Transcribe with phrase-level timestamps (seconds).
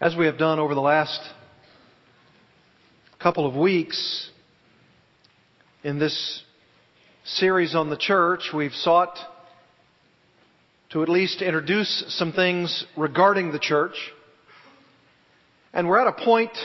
[0.00, 1.20] As we have done over the last
[3.18, 4.30] couple of weeks
[5.82, 6.44] in this
[7.24, 9.18] series on the church, we've sought
[10.90, 13.96] to at least introduce some things regarding the church.
[15.72, 16.56] And we're at a point,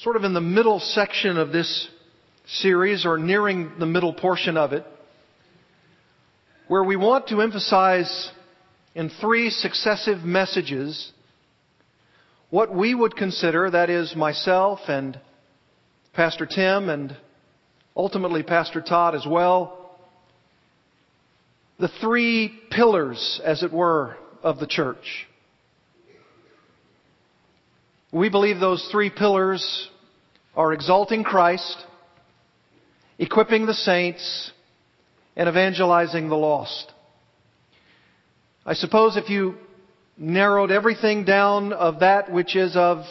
[0.00, 1.88] sort of in the middle section of this
[2.46, 4.84] series, or nearing the middle portion of it,
[6.68, 8.30] where we want to emphasize
[8.94, 11.12] in three successive messages
[12.50, 15.18] what we would consider, that is, myself and
[16.12, 17.16] Pastor Tim and
[17.96, 19.96] ultimately Pastor Todd as well,
[21.78, 25.26] the three pillars, as it were, of the church.
[28.12, 29.88] We believe those three pillars
[30.56, 31.76] are exalting Christ,
[33.18, 34.50] equipping the saints,
[35.36, 36.92] and evangelizing the lost.
[38.66, 39.54] I suppose if you
[40.16, 43.04] narrowed everything down of that which is of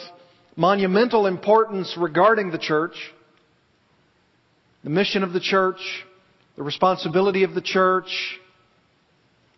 [0.56, 2.94] monumental importance regarding the church,
[4.84, 5.80] the mission of the church,
[6.56, 8.38] the responsibility of the church,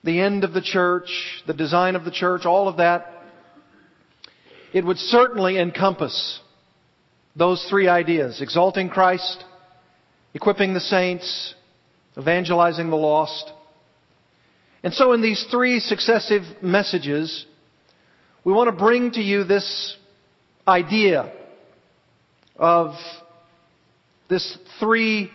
[0.05, 1.09] the end of the church,
[1.47, 3.23] the design of the church, all of that,
[4.73, 6.41] it would certainly encompass
[7.37, 9.45] those three ideas exalting Christ,
[10.35, 11.55] equipping the saints,
[12.19, 13.53] evangelizing the lost.
[14.83, 17.47] And so, in these three successive messages,
[18.45, 19.97] we want to bring to you this
[20.67, 21.33] idea
[22.57, 22.95] of
[24.29, 25.31] this three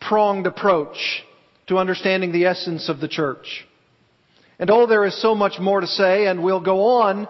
[0.00, 1.22] pronged approach
[1.68, 3.66] to understanding the essence of the church.
[4.58, 7.28] And oh, there is so much more to say, and we'll go on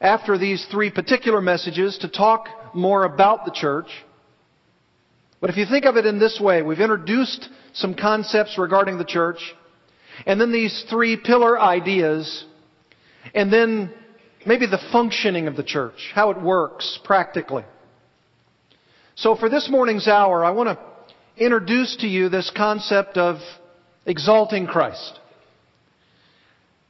[0.00, 3.88] after these three particular messages to talk more about the church.
[5.40, 9.04] But if you think of it in this way, we've introduced some concepts regarding the
[9.04, 9.38] church.
[10.26, 12.44] And then these three pillar ideas.
[13.34, 13.92] And then
[14.46, 17.64] maybe the functioning of the church, how it works practically.
[19.14, 23.38] So for this morning's hour, I want to introduce to you this concept of
[24.06, 25.18] exalting Christ.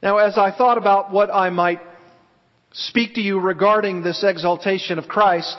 [0.01, 1.81] Now, as I thought about what I might
[2.73, 5.57] speak to you regarding this exaltation of Christ,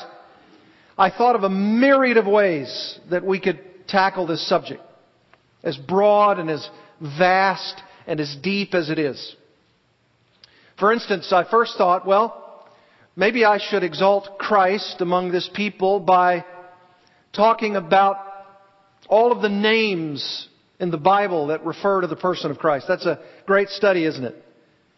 [0.97, 4.83] I thought of a myriad of ways that we could tackle this subject,
[5.63, 6.69] as broad and as
[7.03, 9.37] vast and as deep as it is.
[10.79, 12.67] For instance, I first thought, well,
[13.17, 16.45] maybe I should exalt Christ among this people by
[17.33, 18.17] talking about
[19.09, 20.49] all of the names
[20.81, 22.87] in the Bible that refer to the person of Christ.
[22.89, 24.35] That's a great study, isn't it?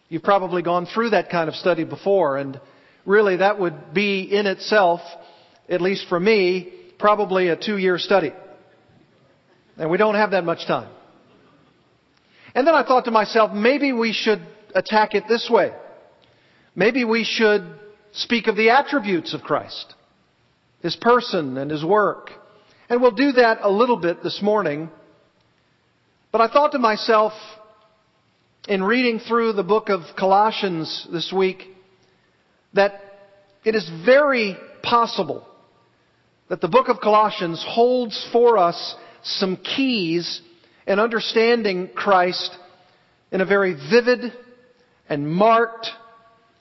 [0.09, 2.61] You've probably gone through that kind of study before, and
[3.05, 5.01] really that would be in itself,
[5.69, 8.33] at least for me, probably a two year study.
[9.77, 10.89] And we don't have that much time.
[12.55, 15.73] And then I thought to myself, maybe we should attack it this way.
[16.77, 17.65] Maybe we should
[18.13, 19.95] speak of the attributes of Christ,
[20.81, 22.31] His person and His work.
[22.89, 24.91] And we'll do that a little bit this morning.
[26.31, 27.33] But I thought to myself,
[28.69, 31.65] in reading through the book of Colossians this week,
[32.73, 33.01] that
[33.65, 35.47] it is very possible
[36.49, 40.43] that the book of Colossians holds for us some keys
[40.87, 42.57] and understanding Christ
[43.31, 44.33] in a very vivid
[45.09, 45.89] and marked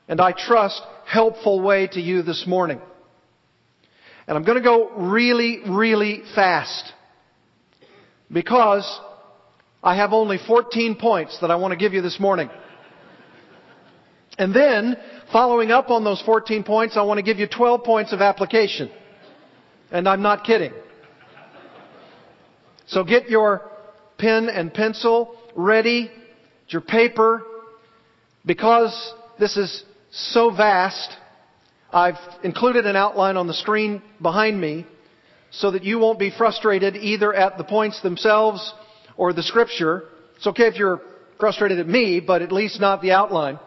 [0.07, 2.81] and I trust helpful way to you this morning.
[4.27, 6.91] And I'm going to go really, really fast
[8.31, 8.99] because
[9.81, 12.49] I have only 14 points that I want to give you this morning.
[14.37, 14.97] And then,
[15.31, 18.89] following up on those 14 points, I want to give you 12 points of application.
[19.91, 20.73] And I'm not kidding.
[22.87, 23.69] So get your
[24.23, 26.09] pen and pencil ready,
[26.69, 27.43] your paper,
[28.45, 31.17] because this is so vast.
[31.91, 34.87] I've included an outline on the screen behind me
[35.51, 38.73] so that you won't be frustrated either at the points themselves
[39.17, 40.05] or the scripture.
[40.37, 41.01] It's okay if you're
[41.37, 43.59] frustrated at me, but at least not the outline.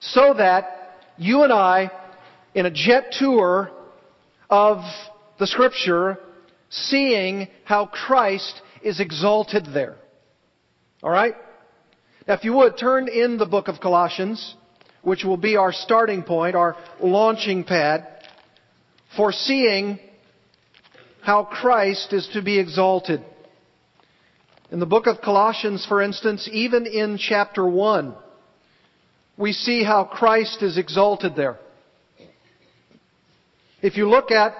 [0.00, 1.90] So that you and I,
[2.54, 3.70] in a jet tour
[4.50, 4.84] of
[5.38, 6.18] the scripture,
[6.68, 9.96] seeing how Christ is exalted there.
[11.02, 11.34] Alright?
[12.26, 14.54] Now if you would, turn in the book of Colossians,
[15.02, 18.06] which will be our starting point, our launching pad,
[19.16, 19.98] for seeing
[21.22, 23.22] how Christ is to be exalted.
[24.70, 28.14] In the book of Colossians, for instance, even in chapter 1,
[29.36, 31.58] we see how Christ is exalted there.
[33.82, 34.54] If you look at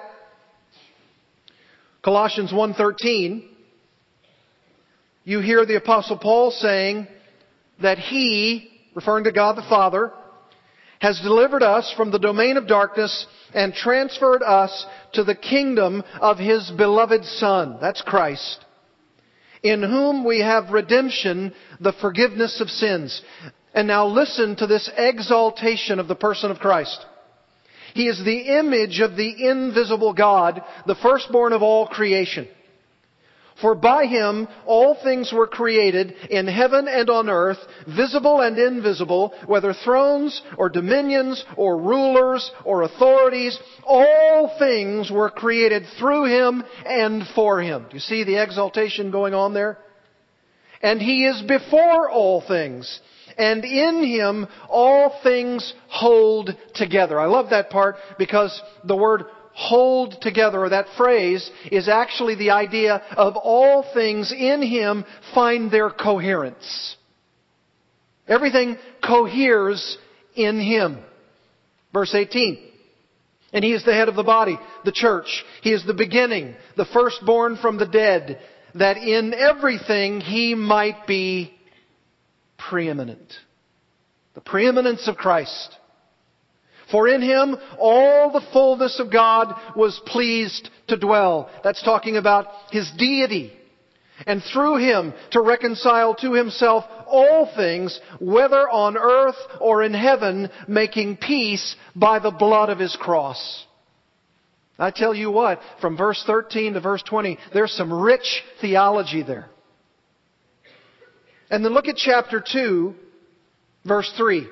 [2.03, 3.50] Colossians 1:13,
[5.25, 7.07] you hear the apostle Paul saying
[7.83, 10.13] that he, referring to God the Father,
[11.01, 16.39] has delivered us from the domain of darkness and transferred us to the kingdom of
[16.39, 17.79] His beloved Son.
[17.81, 18.65] That's Christ.
[19.63, 23.23] In whom we have redemption, the forgiveness of sins.
[23.75, 27.05] And now listen to this exaltation of the person of Christ.
[27.95, 32.47] He is the image of the invisible God, the firstborn of all creation.
[33.61, 39.35] For by him all things were created in heaven and on earth, visible and invisible,
[39.47, 47.27] whether thrones or dominions or rulers or authorities, all things were created through him and
[47.35, 47.87] for him.
[47.91, 49.79] Do you see the exaltation going on there?
[50.83, 53.01] And he is before all things.
[53.37, 57.19] And in him all things hold together.
[57.21, 59.25] I love that part because the word
[59.55, 65.05] hold together, or that phrase, is actually the idea of all things in Him
[65.35, 66.97] find their coherence.
[68.29, 69.99] Everything coheres
[70.35, 70.99] in Him.
[71.93, 72.59] Verse 18.
[73.53, 75.45] And He is the head of the body, the church.
[75.63, 78.41] He is the beginning, the firstborn from the dead,
[78.77, 81.53] that in everything He might be
[82.57, 83.33] preeminent.
[84.35, 85.77] The preeminence of Christ.
[86.91, 91.51] For in him all the fullness of God was pleased to dwell.
[91.63, 93.53] That's talking about his deity.
[94.27, 100.51] And through him to reconcile to himself all things, whether on earth or in heaven,
[100.69, 103.67] making peace by the blood of his cross.
[104.79, 109.51] I tell you what, from verse 13 to verse 20, there's some rich theology there.
[111.51, 112.95] And then look at chapter 2,
[113.85, 114.47] verse 3.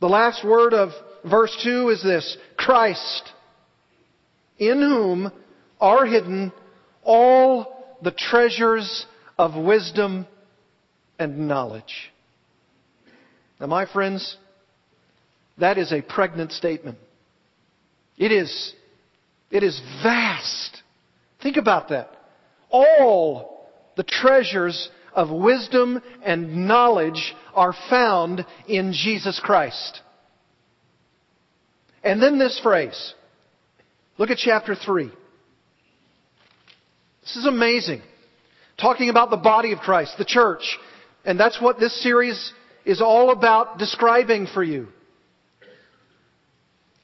[0.00, 0.90] The last word of
[1.28, 3.32] verse 2 is this Christ,
[4.58, 5.32] in whom
[5.80, 6.52] are hidden
[7.02, 9.06] all the treasures
[9.38, 10.26] of wisdom
[11.18, 12.12] and knowledge.
[13.60, 14.36] Now, my friends,
[15.58, 16.98] that is a pregnant statement.
[18.16, 18.74] It is,
[19.50, 20.82] it is vast.
[21.42, 22.10] Think about that.
[22.70, 30.00] All the treasures of wisdom and knowledge are found in Jesus Christ.
[32.04, 33.14] And then this phrase.
[34.16, 35.10] Look at chapter 3.
[37.22, 38.00] This is amazing.
[38.80, 40.78] Talking about the body of Christ, the church.
[41.24, 42.52] And that's what this series
[42.84, 44.86] is all about describing for you.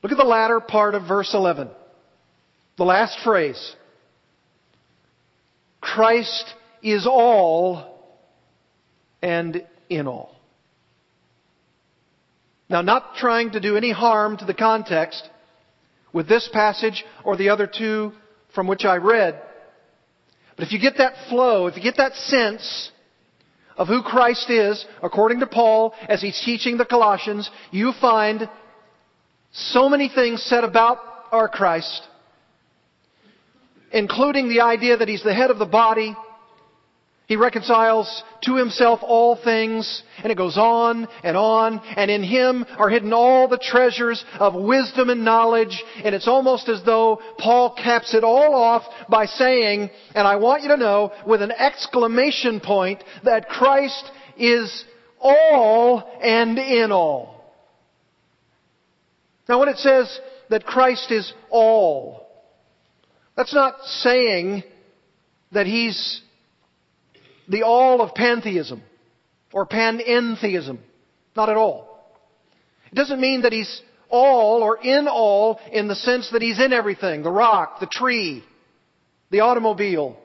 [0.04, 1.68] Look at the latter part of verse 11.
[2.78, 3.74] The last phrase.
[5.80, 7.93] Christ is all
[9.24, 10.36] and in all.
[12.68, 15.28] Now, not trying to do any harm to the context
[16.12, 18.12] with this passage or the other two
[18.54, 19.40] from which I read,
[20.56, 22.90] but if you get that flow, if you get that sense
[23.78, 28.48] of who Christ is, according to Paul, as he's teaching the Colossians, you find
[29.52, 30.98] so many things said about
[31.32, 32.02] our Christ,
[33.90, 36.14] including the idea that he's the head of the body,
[37.26, 42.66] he reconciles to himself all things, and it goes on and on, and in him
[42.76, 47.74] are hidden all the treasures of wisdom and knowledge, and it's almost as though Paul
[47.82, 52.60] caps it all off by saying, and I want you to know with an exclamation
[52.60, 54.04] point, that Christ
[54.36, 54.84] is
[55.18, 57.42] all and in all.
[59.48, 60.20] Now when it says
[60.50, 62.26] that Christ is all,
[63.34, 64.62] that's not saying
[65.52, 66.20] that he's
[67.48, 68.82] the all of pantheism
[69.52, 70.78] or panentheism.
[71.36, 71.94] Not at all.
[72.90, 76.72] It doesn't mean that he's all or in all in the sense that he's in
[76.72, 78.44] everything the rock, the tree,
[79.30, 80.16] the automobile.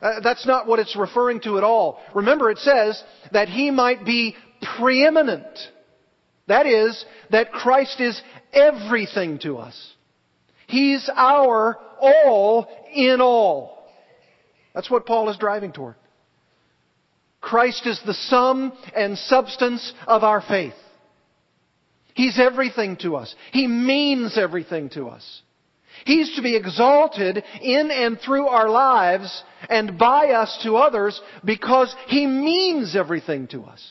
[0.00, 2.00] Uh, that's not what it's referring to at all.
[2.14, 3.02] Remember, it says
[3.32, 4.36] that he might be
[4.76, 5.46] preeminent.
[6.48, 8.20] That is, that Christ is
[8.52, 9.92] everything to us.
[10.66, 13.88] He's our all in all.
[14.74, 15.94] That's what Paul is driving toward.
[17.40, 20.74] Christ is the sum and substance of our faith.
[22.14, 23.34] He's everything to us.
[23.52, 25.42] He means everything to us.
[26.04, 31.94] He's to be exalted in and through our lives and by us to others because
[32.08, 33.82] He means everything to us.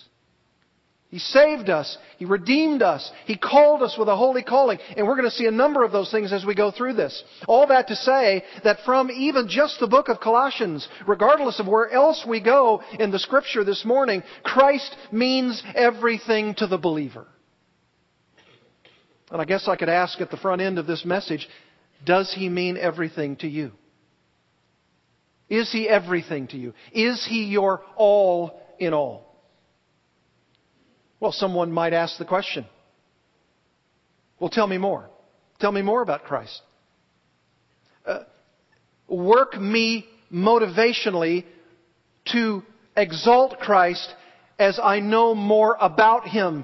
[1.09, 1.97] He saved us.
[2.17, 3.09] He redeemed us.
[3.25, 4.79] He called us with a holy calling.
[4.97, 7.23] And we're going to see a number of those things as we go through this.
[7.47, 11.89] All that to say that from even just the book of Colossians, regardless of where
[11.89, 17.27] else we go in the scripture this morning, Christ means everything to the believer.
[19.31, 21.47] And I guess I could ask at the front end of this message,
[22.03, 23.71] does he mean everything to you?
[25.49, 26.73] Is he everything to you?
[26.91, 29.24] Is he your all in all?
[31.25, 32.67] Well, someone might ask the question.
[34.39, 35.09] Well, tell me more.
[35.59, 36.61] Tell me more about Christ.
[38.05, 38.19] Uh,
[39.07, 41.45] work me motivationally
[42.25, 42.61] to
[42.95, 44.07] exalt Christ
[44.59, 46.63] as I know more about Him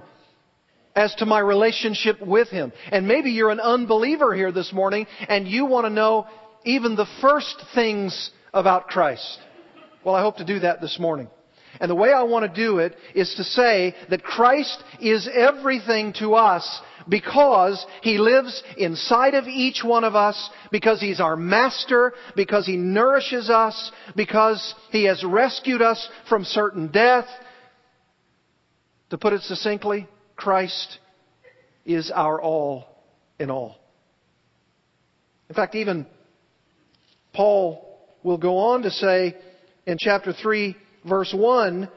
[0.95, 2.71] as to my relationship with Him.
[2.91, 6.27] And maybe you're an unbeliever here this morning and you want to know
[6.65, 9.39] even the first things about Christ.
[10.05, 11.29] Well, I hope to do that this morning.
[11.81, 16.13] And the way I want to do it is to say that Christ is everything
[16.19, 22.13] to us because He lives inside of each one of us, because He's our Master,
[22.35, 27.25] because He nourishes us, because He has rescued us from certain death.
[29.09, 30.99] To put it succinctly, Christ
[31.83, 32.85] is our all
[33.39, 33.77] in all.
[35.49, 36.05] In fact, even
[37.33, 39.35] Paul will go on to say
[39.87, 40.75] in chapter 3,
[41.07, 41.89] verse 1,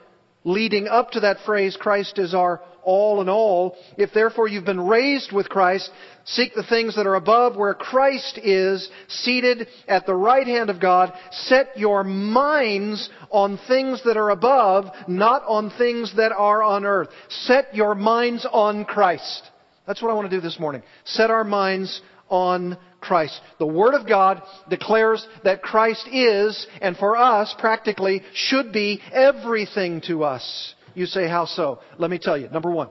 [0.45, 3.77] leading up to that phrase, Christ is our all in all.
[3.97, 5.91] If therefore you've been raised with Christ,
[6.25, 10.81] seek the things that are above where Christ is seated at the right hand of
[10.81, 11.13] God.
[11.31, 17.09] Set your minds on things that are above, not on things that are on earth.
[17.29, 19.51] Set your minds on Christ.
[19.87, 20.83] That's what I want to do this morning.
[21.05, 23.41] Set our minds on Christ.
[23.59, 30.01] The Word of God declares that Christ is, and for us, practically, should be everything
[30.09, 30.75] to us.
[30.95, 31.81] You say, how so?
[31.99, 32.49] Let me tell you.
[32.49, 32.89] Number one.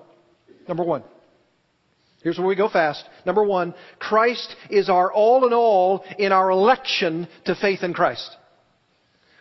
[0.67, 1.03] Number one.
[2.23, 3.03] Here's where we go fast.
[3.25, 8.29] Number one, Christ is our all in all in our election to faith in Christ.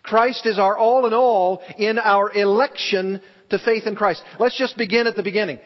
[0.03, 4.23] Christ is our all in all in our election to faith in Christ.
[4.41, 5.61] Let's just begin at the beginning.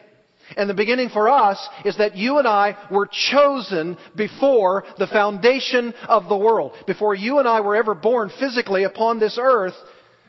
[0.55, 5.93] And the beginning for us is that you and I were chosen before the foundation
[6.07, 6.73] of the world.
[6.85, 9.75] Before you and I were ever born physically upon this earth,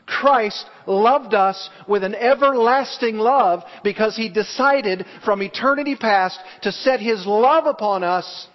[0.06, 6.98] Christ loved us with an everlasting love because He decided from eternity past to set
[6.98, 8.48] His love upon us.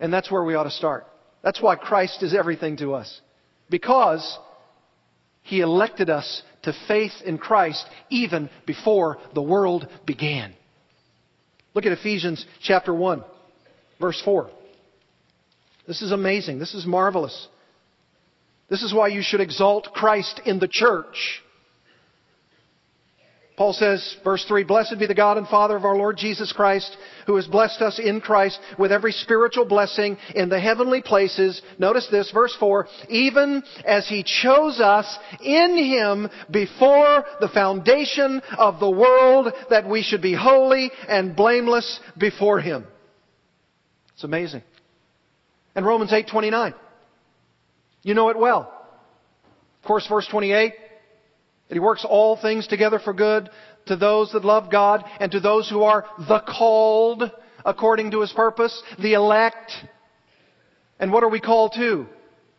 [0.00, 1.06] And that's where we ought to start.
[1.42, 3.20] That's why Christ is everything to us.
[3.68, 4.38] Because
[5.42, 10.54] He elected us to faith in Christ even before the world began.
[11.74, 13.24] Look at Ephesians chapter 1,
[14.00, 14.50] verse 4.
[15.86, 16.58] This is amazing.
[16.58, 17.48] This is marvelous.
[18.70, 21.42] This is why you should exalt Christ in the church.
[23.56, 26.96] Paul says, verse 3, Blessed be the God and Father of our Lord Jesus Christ,
[27.26, 31.62] who has blessed us in Christ with every spiritual blessing in the heavenly places.
[31.78, 38.80] Notice this, verse 4, even as He chose us in Him before the foundation of
[38.80, 42.84] the world, that we should be holy and blameless before Him.
[44.14, 44.62] It's amazing.
[45.76, 46.74] And Romans 8:29.
[48.02, 48.70] You know it well.
[49.80, 50.83] Of course, verse 28, that
[51.74, 53.50] he works all things together for good
[53.86, 57.30] to those that love God and to those who are the called
[57.64, 59.72] according to his purpose, the elect.
[60.98, 62.06] And what are we called to?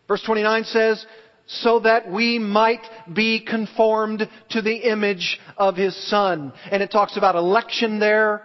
[0.08, 1.06] Verse 29 says,
[1.48, 2.82] so that we might
[3.14, 6.54] be conformed to the image of his son.
[6.72, 8.42] And it talks about election there.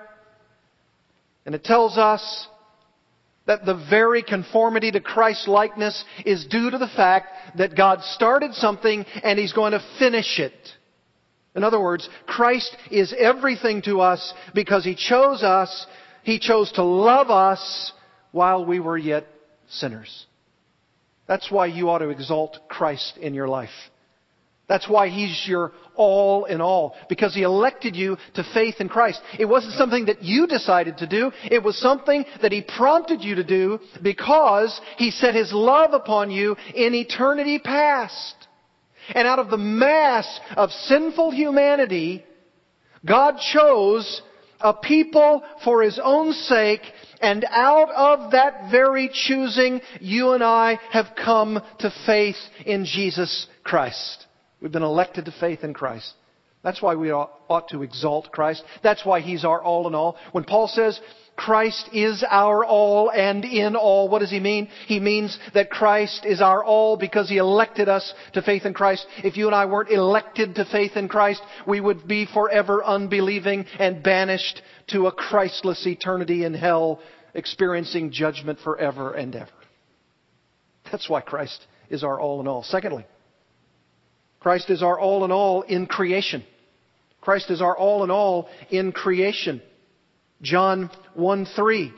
[1.46, 2.46] And it tells us
[3.46, 8.54] that the very conformity to Christ's likeness is due to the fact that God started
[8.54, 10.52] something and He's going to finish it.
[11.54, 15.86] In other words, Christ is everything to us because He chose us,
[16.22, 17.92] He chose to love us
[18.32, 19.26] while we were yet
[19.68, 20.26] sinners.
[21.26, 23.70] That's why you ought to exalt Christ in your life.
[24.70, 26.94] That's why He's your all in all.
[27.08, 29.20] Because He elected you to faith in Christ.
[29.36, 31.32] It wasn't something that you decided to do.
[31.50, 36.30] It was something that He prompted you to do because He set His love upon
[36.30, 38.36] you in eternity past.
[39.08, 42.24] And out of the mass of sinful humanity,
[43.04, 44.22] God chose
[44.60, 46.82] a people for His own sake
[47.20, 53.48] and out of that very choosing, you and I have come to faith in Jesus
[53.64, 54.28] Christ.
[54.60, 56.12] We've been elected to faith in Christ.
[56.62, 58.62] That's why we ought to exalt Christ.
[58.82, 60.16] That's why He's our all in all.
[60.32, 61.00] When Paul says
[61.34, 64.68] Christ is our all and in all, what does he mean?
[64.86, 69.06] He means that Christ is our all because He elected us to faith in Christ.
[69.24, 73.64] If you and I weren't elected to faith in Christ, we would be forever unbelieving
[73.78, 77.00] and banished to a Christless eternity in hell,
[77.32, 79.48] experiencing judgment forever and ever.
[80.92, 82.64] That's why Christ is our all in all.
[82.64, 83.06] Secondly,
[84.40, 86.44] Christ is our all in all in creation.
[87.20, 89.60] Christ is our all in all in creation.
[90.42, 91.92] John 1 3.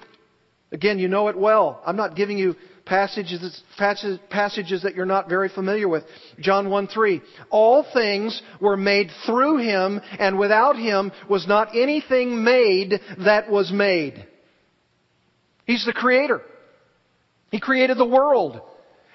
[0.72, 1.80] Again, you know it well.
[1.86, 6.02] I'm not giving you passages, passages that you're not very familiar with.
[6.40, 7.22] John 1 3.
[7.50, 13.70] All things were made through him, and without him was not anything made that was
[13.70, 14.26] made.
[15.66, 16.42] He's the creator.
[17.50, 18.60] He created the world.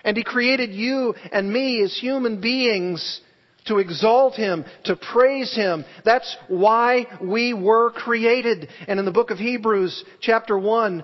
[0.08, 3.20] And he created you and me as human beings
[3.66, 5.84] to exalt Him, to praise Him.
[6.06, 8.70] That's why we were created.
[8.88, 11.04] And in the book of Hebrews, chapter 1,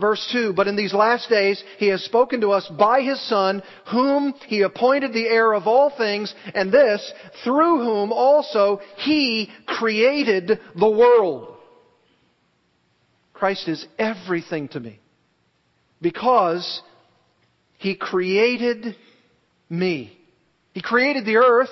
[0.00, 3.62] verse 2, but in these last days He has spoken to us by His Son,
[3.92, 7.12] whom He appointed the heir of all things, and this,
[7.44, 11.54] through whom also He created the world.
[13.34, 14.98] Christ is everything to me.
[16.00, 16.82] Because
[17.82, 18.94] He created
[19.68, 20.16] me.
[20.72, 21.68] He created the earth.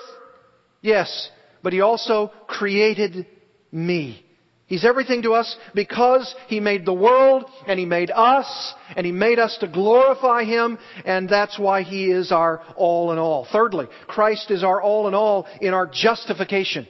[0.81, 1.29] Yes,
[1.63, 3.25] but He also created
[3.71, 4.25] me.
[4.67, 9.13] He's everything to us because He made the world and He made us and He
[9.13, 13.47] made us to glorify Him and that's why He is our all in all.
[13.49, 16.89] Thirdly, Christ is our all in all in our justification.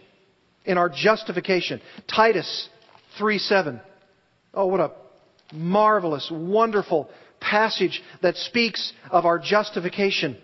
[0.65, 1.79] In our justification.
[2.07, 2.69] Titus
[3.19, 3.81] 3 7.
[4.55, 4.91] Oh, what a
[5.53, 7.07] marvelous, wonderful
[7.41, 10.37] passage that speaks of our justification.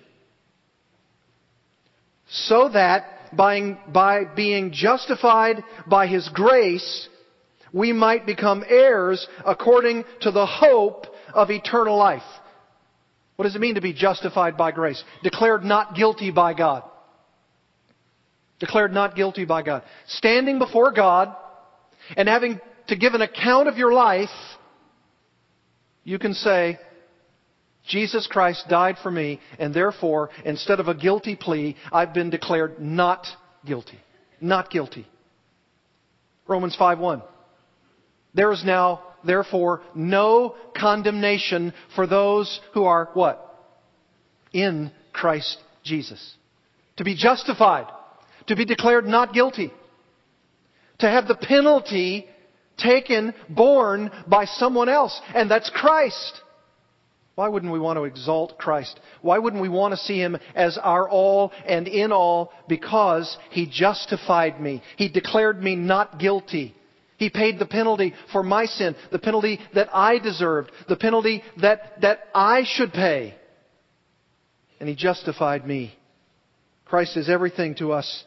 [2.29, 7.07] So that by, by being justified by His grace,
[7.71, 12.23] we might become heirs according to the hope of eternal life.
[13.35, 15.01] What does it mean to be justified by grace?
[15.23, 16.83] Declared not guilty by God.
[18.59, 19.83] Declared not guilty by God.
[20.07, 21.35] Standing before God
[22.15, 24.29] and having to give an account of your life,
[26.03, 26.79] you can say,
[27.87, 32.79] Jesus Christ died for me, and therefore, instead of a guilty plea, I've been declared
[32.79, 33.27] not
[33.65, 33.99] guilty.
[34.41, 35.07] Not guilty.
[36.47, 37.21] Romans 5:1.
[38.33, 43.43] There is now, therefore, no condemnation for those who are what?
[44.53, 46.35] In Christ Jesus.
[46.97, 47.87] To be justified.
[48.47, 49.71] To be declared not guilty.
[50.99, 52.27] To have the penalty
[52.77, 55.19] taken, borne by someone else.
[55.33, 56.41] And that's Christ.
[57.37, 58.99] Why wouldn't we want to exalt Christ?
[59.21, 62.51] Why wouldn't we want to see Him as our all and in all?
[62.67, 64.81] Because He justified me.
[64.95, 66.73] He declared me not guilty.
[67.17, 72.01] He paid the penalty for my sin, the penalty that I deserved, the penalty that,
[72.01, 73.35] that I should pay.
[74.79, 75.95] And He justified me.
[76.85, 78.23] Christ is everything to us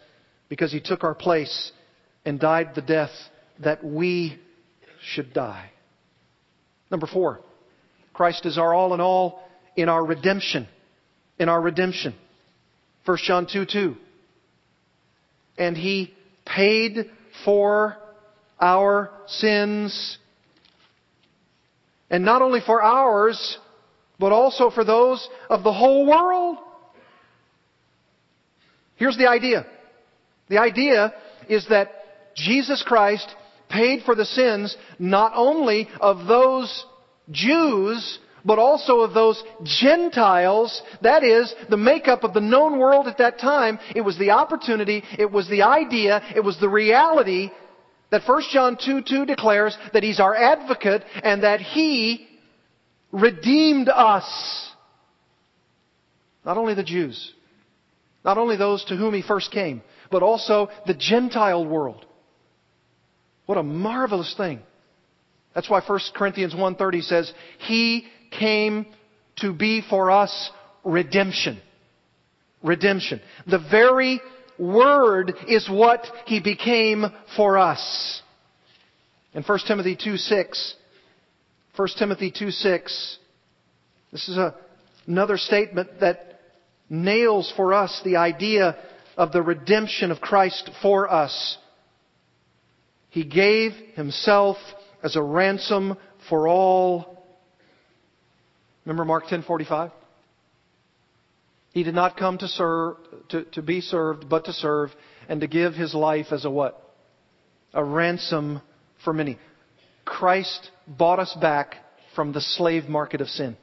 [0.49, 1.73] because He took our place
[2.25, 3.11] and died the death
[3.59, 4.39] that we
[5.03, 5.73] should die.
[6.93, 7.41] Number four.
[8.21, 9.43] Christ is our all in all
[9.77, 10.69] in our redemption.
[11.39, 12.15] In our redemption.
[13.07, 13.97] 1 John 2 2.
[15.57, 16.13] And He
[16.45, 17.11] paid
[17.47, 17.97] for
[18.61, 20.19] our sins.
[22.11, 23.57] And not only for ours,
[24.19, 26.59] but also for those of the whole world.
[28.97, 29.65] Here's the idea.
[30.51, 31.15] The idea
[31.49, 31.91] is that
[32.37, 33.35] Jesus Christ
[33.71, 36.85] paid for the sins not only of those
[37.31, 40.83] Jews, but also of those Gentiles.
[41.03, 43.79] That is, the makeup of the known world at that time.
[43.95, 47.51] It was the opportunity, it was the idea, it was the reality
[48.11, 52.29] that 1 John 2 2 declares that He's our advocate and that He
[53.13, 54.69] redeemed us.
[56.45, 57.33] Not only the Jews,
[58.25, 62.05] not only those to whom He first came, but also the Gentile world.
[63.47, 64.61] What a marvelous thing.
[65.55, 68.87] That's why 1 Corinthians 1.30 says, He came
[69.37, 70.51] to be for us
[70.85, 71.61] redemption.
[72.63, 73.21] Redemption.
[73.47, 74.21] The very
[74.59, 78.23] word is what He became for us.
[79.35, 80.73] In 1 Timothy 2.6,
[81.77, 83.17] 1 Timothy 2.6,
[84.13, 84.55] this is a,
[85.07, 86.41] another statement that
[86.89, 88.77] nails for us the idea
[89.17, 91.57] of the redemption of Christ for us.
[93.11, 94.57] He gave Himself
[95.03, 95.97] as a ransom
[96.29, 97.27] for all.
[98.85, 99.93] Remember Mark 10:45?
[101.73, 102.97] He did not come to serve
[103.29, 104.91] to, to be served, but to serve
[105.29, 106.83] and to give his life as a what?
[107.73, 108.61] A ransom
[109.05, 109.39] for many.
[110.05, 111.77] Christ bought us back
[112.15, 113.57] from the slave market of sin.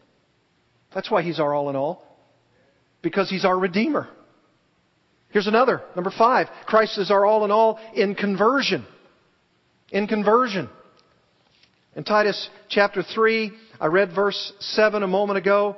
[0.94, 2.04] That's why he's our all in all.
[3.02, 4.08] Because he's our redeemer.
[5.30, 5.82] Here's another.
[5.96, 6.48] Number five.
[6.66, 8.86] Christ is our all in all in conversion.
[9.92, 10.70] In conversion.
[11.98, 15.76] In Titus chapter 3, I read verse 7 a moment ago.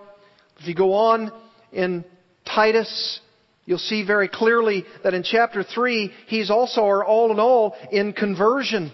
[0.59, 1.31] If you go on
[1.71, 2.03] in
[2.45, 3.21] Titus,
[3.63, 8.11] you'll see very clearly that in chapter 3, he's also our all in all in
[8.11, 8.91] conversion.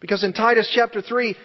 [0.00, 1.36] Because in Titus chapter 3,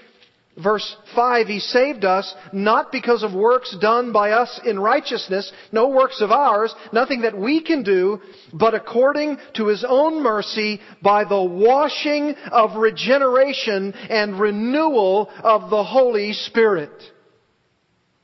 [0.62, 5.90] Verse 5, He saved us not because of works done by us in righteousness, no
[5.90, 8.22] works of ours, nothing that we can do,
[8.54, 15.84] but according to His own mercy by the washing of regeneration and renewal of the
[15.84, 17.04] Holy Spirit.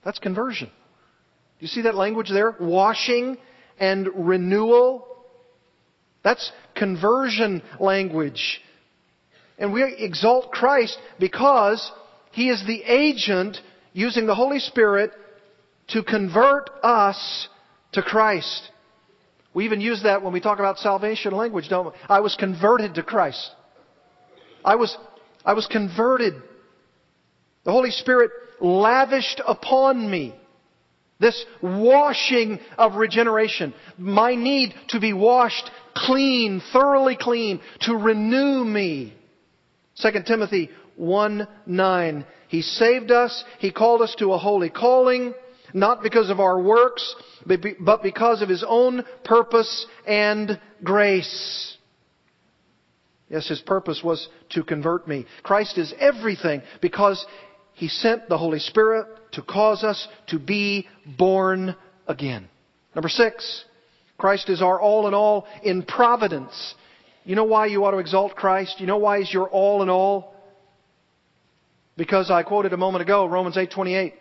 [0.05, 0.71] That's conversion.
[1.59, 2.55] You see that language there?
[2.59, 3.37] Washing
[3.77, 5.05] and renewal.
[6.23, 8.61] That's conversion language.
[9.57, 11.91] And we exalt Christ because
[12.31, 13.57] he is the agent
[13.93, 15.11] using the Holy Spirit
[15.89, 17.47] to convert us
[17.93, 18.69] to Christ.
[19.53, 21.91] We even use that when we talk about salvation language, don't we?
[22.07, 23.51] I was converted to Christ.
[24.63, 24.97] I was,
[25.43, 26.35] I was converted.
[27.65, 30.35] The Holy Spirit lavished upon me
[31.19, 33.73] this washing of regeneration.
[33.97, 39.13] My need to be washed clean, thoroughly clean, to renew me.
[39.97, 42.25] 2 Timothy 1 9.
[42.47, 43.43] He saved us.
[43.59, 45.33] He called us to a holy calling,
[45.73, 51.77] not because of our works, but because of His own purpose and grace.
[53.29, 55.25] Yes, His purpose was to convert me.
[55.43, 57.25] Christ is everything because
[57.73, 61.75] He sent the Holy Spirit to cause us to be born
[62.07, 62.49] again.
[62.93, 63.63] Number six,
[64.17, 66.75] Christ is our all in all in providence.
[67.23, 68.79] You know why you ought to exalt Christ?
[68.79, 70.30] You know why He's your all in all?
[71.97, 74.13] Because I quoted a moment ago Romans 8:28.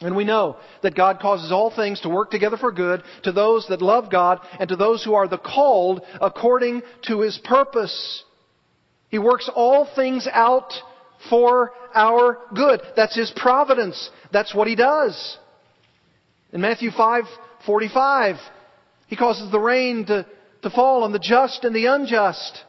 [0.00, 3.66] And we know that God causes all things to work together for good to those
[3.68, 8.22] that love God and to those who are the called according to his purpose.
[9.08, 10.74] He works all things out
[11.30, 12.82] for our good.
[12.94, 14.10] That's his providence.
[14.32, 15.38] That's what he does.
[16.52, 18.38] In Matthew 5:45,
[19.06, 20.26] he causes the rain to,
[20.62, 22.64] to fall on the just and the unjust.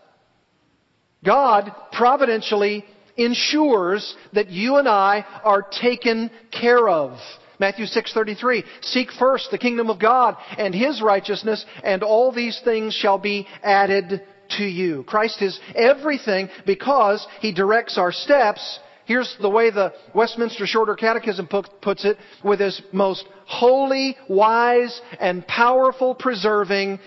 [1.26, 2.86] God providentially
[3.18, 7.20] ensures that you and I are taken care of.
[7.60, 12.94] Matthew 6:33 Seek first the kingdom of God and his righteousness and all these things
[12.94, 14.22] shall be added
[14.58, 15.04] to you.
[15.04, 18.80] Christ is everything because he directs our steps.
[19.06, 25.48] Here's the way the Westminster Shorter Catechism puts it with his most holy, wise, and
[25.48, 27.00] powerful preserving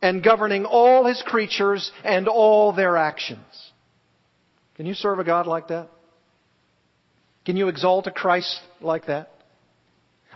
[0.00, 3.71] and governing all his creatures and all their actions.
[4.82, 5.90] Can you serve a God like that?
[7.46, 9.30] Can you exalt a Christ like that?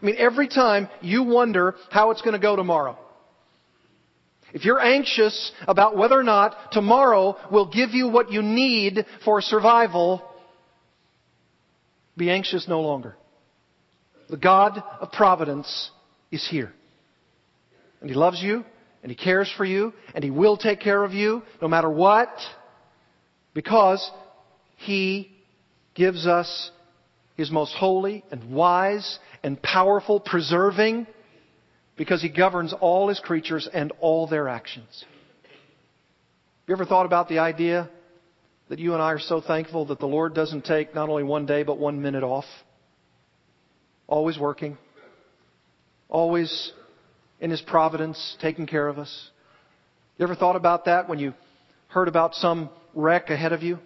[0.00, 2.96] I mean, every time you wonder how it's going to go tomorrow,
[4.54, 9.40] if you're anxious about whether or not tomorrow will give you what you need for
[9.40, 10.22] survival,
[12.16, 13.16] be anxious no longer.
[14.30, 15.90] The God of providence
[16.30, 16.72] is here.
[18.00, 18.64] And He loves you,
[19.02, 22.28] and He cares for you, and He will take care of you no matter what,
[23.52, 24.08] because
[24.76, 25.32] he
[25.94, 26.70] gives us
[27.36, 31.06] His most holy and wise and powerful preserving
[31.96, 35.04] because He governs all His creatures and all their actions.
[36.68, 37.88] You ever thought about the idea
[38.68, 41.46] that you and I are so thankful that the Lord doesn't take not only one
[41.46, 42.44] day but one minute off?
[44.06, 44.76] Always working.
[46.08, 46.72] Always
[47.40, 49.30] in His providence taking care of us.
[50.18, 51.34] You ever thought about that when you
[51.88, 53.78] heard about some wreck ahead of you?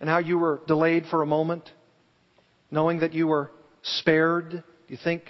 [0.00, 1.70] And how you were delayed for a moment,
[2.70, 3.50] knowing that you were
[3.82, 4.50] spared?
[4.50, 5.22] Do you think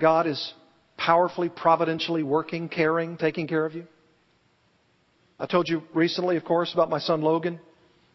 [0.00, 0.54] God is
[0.96, 3.86] powerfully, providentially working, caring, taking care of you?
[5.38, 7.58] I told you recently, of course, about my son Logan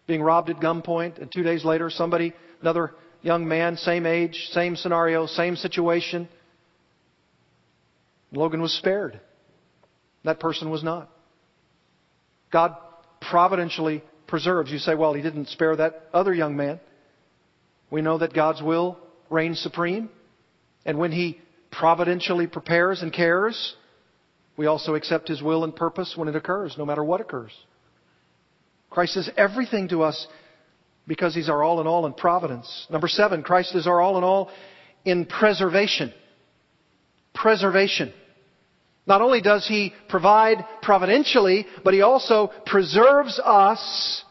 [0.07, 4.77] being robbed at gunpoint, and two days later, somebody, another young man, same age, same
[4.77, 6.29] scenario, same situation.
[8.31, 9.19] Logan was spared.
[10.23, 11.09] That person was not.
[12.51, 12.75] God
[13.29, 14.71] providentially preserves.
[14.71, 16.79] You say, well, he didn't spare that other young man.
[17.89, 18.97] We know that God's will
[19.29, 20.09] reigns supreme.
[20.85, 21.39] And when he
[21.71, 23.75] providentially prepares and cares,
[24.57, 27.51] we also accept his will and purpose when it occurs, no matter what occurs.
[28.89, 30.27] Christ is everything to us
[31.07, 32.87] because he's our all in all in providence.
[32.89, 34.49] Number seven, Christ is our all in all
[35.05, 36.13] in preservation.
[37.33, 38.13] Preservation.
[39.07, 44.23] Not only does He provide providentially, but He also preserves us.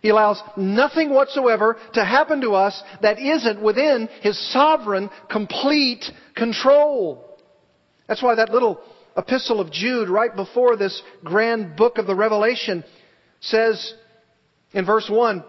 [0.00, 6.04] He allows nothing whatsoever to happen to us that isn't within His sovereign, complete
[6.36, 7.38] control.
[8.06, 8.80] That's why that little
[9.16, 12.84] epistle of Jude, right before this grand book of the Revelation,
[13.40, 13.94] says
[14.72, 15.42] in verse 1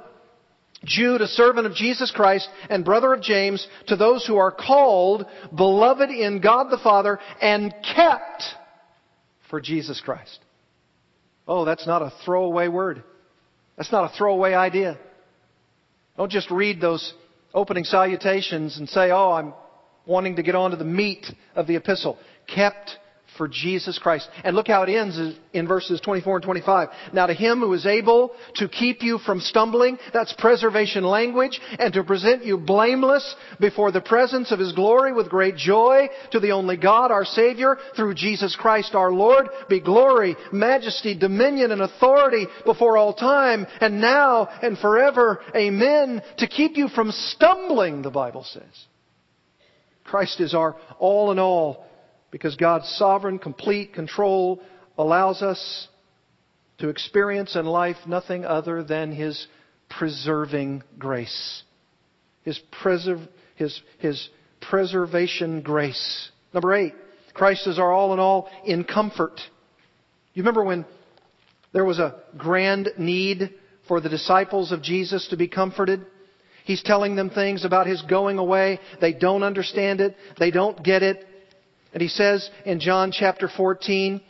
[0.84, 5.26] Jude, a servant of Jesus Christ and brother of James, to those who are called,
[5.56, 8.44] beloved in God the Father, and kept
[9.50, 10.40] for Jesus Christ.
[11.48, 13.04] Oh, that's not a throwaway word.
[13.76, 14.98] That's not a throwaway idea.
[16.18, 17.14] Don't just read those
[17.54, 19.54] opening salutations and say, oh, I'm
[20.06, 22.18] wanting to get on to the meat of the epistle.
[22.54, 22.98] Kept
[23.38, 24.30] for Jesus Christ.
[24.44, 25.20] And look how it ends
[25.54, 26.90] in verses 24 and 25.
[27.14, 31.94] Now to him who is able to keep you from stumbling, that's preservation language, and
[31.94, 36.52] to present you blameless before the presence of his glory with great joy, to the
[36.52, 42.48] only God, our Savior, through Jesus Christ our Lord, be glory, majesty, dominion, and authority
[42.66, 45.40] before all time, and now and forever.
[45.56, 46.22] Amen.
[46.38, 48.64] To keep you from stumbling, the Bible says.
[50.04, 51.87] Christ is our all in all
[52.32, 54.62] because God's sovereign, complete control
[54.98, 55.88] allows us
[56.80, 59.48] to experience in life nothing other than His
[59.90, 61.64] preserving grace.
[62.44, 62.60] His,
[63.56, 64.30] his, his
[64.62, 66.32] preservation grace.
[66.54, 66.94] Number eight,
[67.34, 69.40] Christ is our all in all in comfort.
[70.34, 70.86] You remember when
[71.74, 73.54] there was a grand need
[73.88, 76.06] for the disciples of Jesus to be comforted?
[76.66, 78.80] He's telling them things about His going away.
[79.00, 80.16] They don't understand it.
[80.38, 81.26] They don't get it.
[81.94, 84.22] And he says in John chapter 14,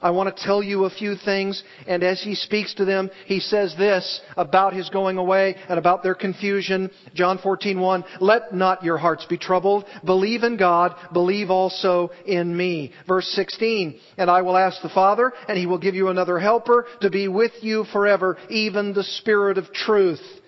[0.00, 1.62] I want to tell you a few things.
[1.86, 6.02] And as he speaks to them, he says this about his going away and about
[6.02, 6.90] their confusion.
[7.14, 9.84] John 14:1, "Let not your hearts be troubled.
[10.04, 15.32] Believe in God, believe also in me." Verse 16, "And I will ask the Father,
[15.48, 19.58] and he will give you another helper to be with you forever, even the Spirit
[19.58, 20.40] of truth."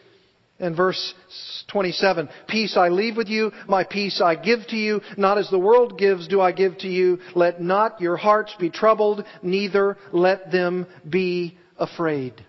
[0.60, 1.14] And verse
[1.68, 5.58] 27, Peace I leave with you, my peace I give to you, not as the
[5.58, 7.18] world gives do I give to you.
[7.34, 12.44] Let not your hearts be troubled, neither let them be afraid.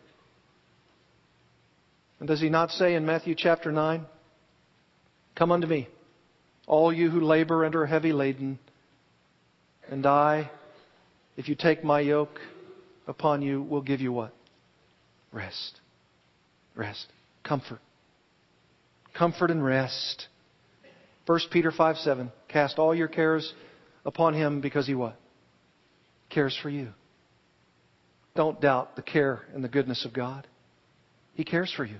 [2.19, 4.06] And does he not say in Matthew chapter 9,
[5.38, 5.88] Come unto me,
[6.67, 8.60] all you who labor and are heavy laden,
[9.89, 10.52] and I,
[11.38, 12.39] if you take my yoke
[13.08, 14.34] upon you, will give you what?
[15.32, 15.80] Rest.
[16.76, 17.08] Rest.
[17.43, 17.80] Comfort
[19.17, 20.28] comfort and rest.
[21.26, 22.32] 1 Peter 5 7.
[22.47, 23.54] Cast all your cares
[24.06, 25.15] upon him because he what?
[26.30, 26.89] Cares for you.
[28.36, 30.47] Don't doubt the care and the goodness of God.
[31.34, 31.97] He cares for you.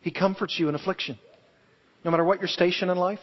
[0.00, 1.18] He comforts you in affliction.
[2.04, 3.18] No matter what your station in life,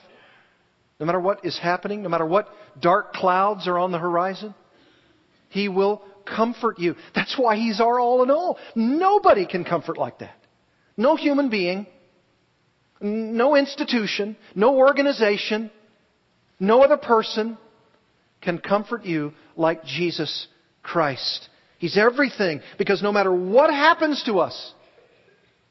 [0.99, 2.49] no matter what is happening, no matter what
[2.79, 4.53] dark clouds are on the horizon,
[5.49, 6.95] He will comfort you.
[7.13, 8.57] That's why He's our all in all.
[8.75, 10.35] Nobody can comfort like that.
[10.97, 11.87] No human being
[13.01, 15.71] no institution, no organization,
[16.59, 17.57] no other person
[18.41, 20.47] can comfort you like Jesus
[20.83, 21.49] Christ.
[21.77, 24.73] He's everything because no matter what happens to us,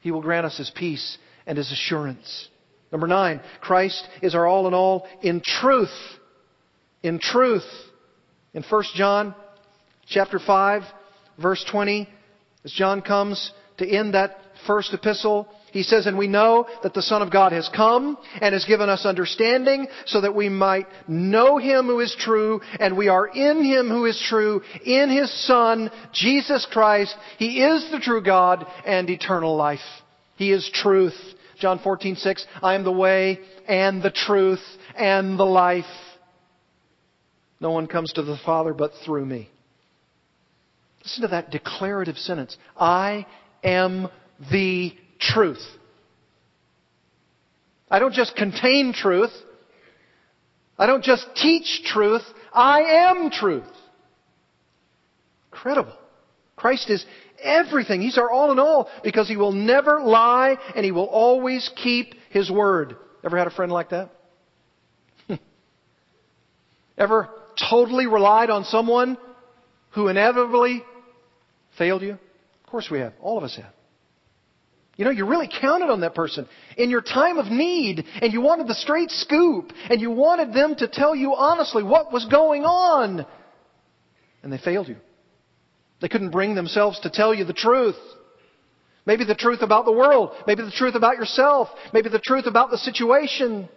[0.01, 2.49] He will grant us His peace and His assurance.
[2.91, 5.89] Number nine, Christ is our all in all in truth.
[7.01, 7.65] In truth.
[8.53, 9.35] In 1 John
[10.07, 10.83] chapter 5,
[11.41, 12.07] verse 20,
[12.63, 17.01] as John comes to end that first epistle, he says, And we know that the
[17.01, 21.57] Son of God has come and has given us understanding so that we might know
[21.57, 25.91] Him who is true, and we are in Him who is true, in His Son,
[26.13, 27.13] Jesus Christ.
[27.37, 29.81] He is the true God and eternal life.
[30.37, 31.17] He is truth.
[31.59, 34.63] John 14, 6, I am the way and the truth
[34.95, 35.83] and the life.
[37.59, 39.49] No one comes to the Father but through me.
[41.03, 42.57] Listen to that declarative sentence.
[42.77, 43.25] I
[43.61, 44.07] am
[44.49, 44.95] the
[45.35, 45.61] truth.
[47.91, 49.31] I don't just contain truth.
[50.77, 52.23] I don't just teach truth.
[52.53, 53.63] I am truth.
[55.51, 55.95] Incredible.
[56.55, 57.05] Christ is
[57.41, 58.01] everything.
[58.01, 62.15] He's our all in all because He will never lie and He will always keep
[62.29, 62.95] His word.
[63.23, 64.09] Ever had a friend like that?
[66.97, 67.29] Ever
[67.69, 69.17] totally relied on someone
[69.91, 70.83] who inevitably
[71.77, 72.13] failed you?
[72.13, 73.13] Of course we have.
[73.21, 73.73] All of us have.
[74.95, 78.39] You know, you really counted on that person in your time of need and you
[78.39, 82.63] wanted the straight scoop and you wanted them to tell you honestly what was going
[82.63, 83.25] on.
[84.41, 84.95] And they failed you.
[86.01, 87.97] They couldn't bring themselves to tell you the truth.
[89.05, 90.31] Maybe the truth about the world.
[90.47, 91.67] Maybe the truth about yourself.
[91.93, 93.69] Maybe the truth about the situation.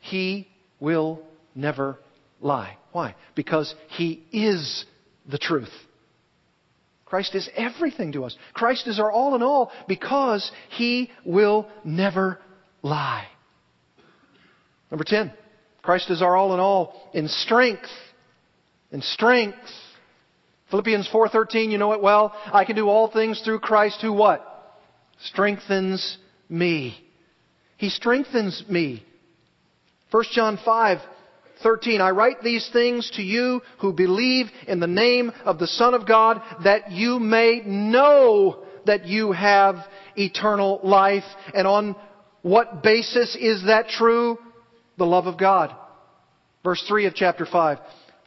[0.00, 0.46] He
[0.78, 1.22] will
[1.54, 1.98] never
[2.40, 2.76] lie.
[2.92, 3.14] Why?
[3.34, 4.84] Because He is
[5.28, 5.72] the truth.
[7.06, 8.36] Christ is everything to us.
[8.52, 12.38] Christ is our all in all because He will never
[12.82, 13.26] lie.
[14.90, 15.32] Number 10.
[15.82, 17.88] Christ is our all in all in strength.
[18.90, 19.56] In strength.
[20.70, 22.34] Philippians 4:13, you know it well.
[22.52, 24.42] I can do all things through Christ who what?
[25.20, 27.00] Strengthens me.
[27.76, 29.04] He strengthens me.
[30.10, 30.98] 1 John 5
[31.62, 35.94] 13, I write these things to you who believe in the name of the Son
[35.94, 39.76] of God that you may know that you have
[40.16, 41.24] eternal life.
[41.54, 41.96] And on
[42.42, 44.38] what basis is that true?
[44.98, 45.74] The love of God.
[46.62, 47.78] Verse 3 of chapter 5.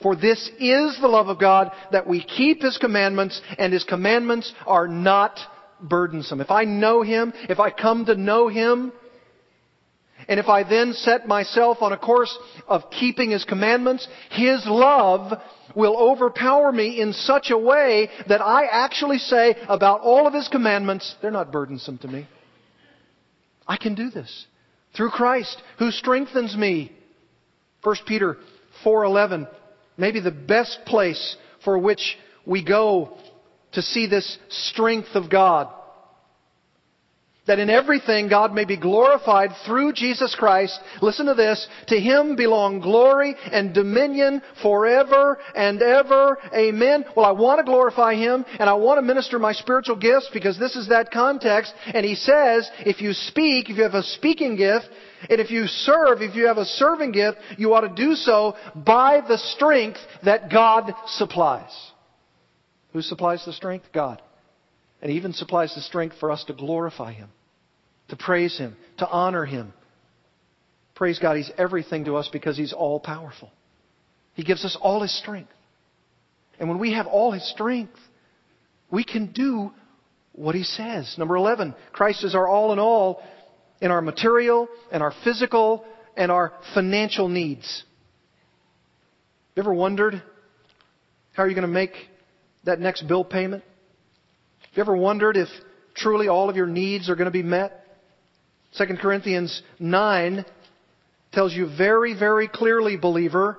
[0.02, 4.54] For this is the love of God, that we keep His commandments, and His commandments
[4.66, 5.38] are not
[5.82, 6.40] burdensome.
[6.40, 8.94] If I know Him, if I come to know Him,
[10.30, 12.38] and if I then set myself on a course
[12.68, 15.34] of keeping His commandments, His love
[15.76, 20.48] will overpower me in such a way that I actually say about all of His
[20.48, 22.28] commandments, they're not burdensome to me.
[23.68, 24.46] I can do this
[24.96, 26.92] through Christ who strengthens me.
[27.84, 28.38] 1 Peter
[28.86, 29.48] 4:11
[29.98, 33.18] maybe the best place for which we go
[33.74, 35.68] to see this strength of God.
[37.50, 40.80] That in everything God may be glorified through Jesus Christ.
[41.02, 41.68] Listen to this.
[41.88, 46.38] To Him belong glory and dominion forever and ever.
[46.54, 47.06] Amen.
[47.16, 50.60] Well, I want to glorify Him and I want to minister my spiritual gifts because
[50.60, 51.74] this is that context.
[51.88, 54.88] And He says, if you speak, if you have a speaking gift,
[55.28, 58.56] and if you serve, if you have a serving gift, you ought to do so
[58.76, 61.72] by the strength that God supplies.
[62.94, 63.88] Who supplies the strength?
[63.92, 64.22] God.
[65.02, 67.30] And He even supplies the strength for us to glorify Him,
[68.10, 69.74] to praise Him, to honor Him.
[70.96, 73.50] Praise God, He's everything to us because He's all powerful.
[74.34, 75.52] He gives us all His strength.
[76.60, 77.98] And when we have all His strength,
[78.92, 79.72] we can do
[80.34, 81.16] what He says.
[81.18, 83.22] Number 11, Christ is our all in all
[83.82, 85.86] in our material and our physical
[86.18, 87.84] and our financial needs.
[89.56, 90.22] You ever wondered
[91.34, 91.94] how are you going to make
[92.66, 93.64] that next bill payment?
[94.60, 95.48] Have you ever wondered if
[95.96, 97.86] truly all of your needs are going to be met?
[98.78, 100.46] 2 Corinthians 9
[101.32, 103.58] tells you very, very clearly, believer,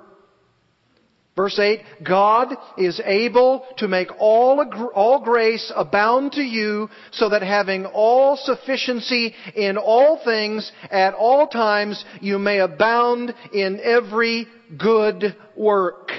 [1.40, 4.62] Verse 8, God is able to make all,
[4.94, 11.46] all grace abound to you so that having all sufficiency in all things at all
[11.46, 16.10] times you may abound in every good work.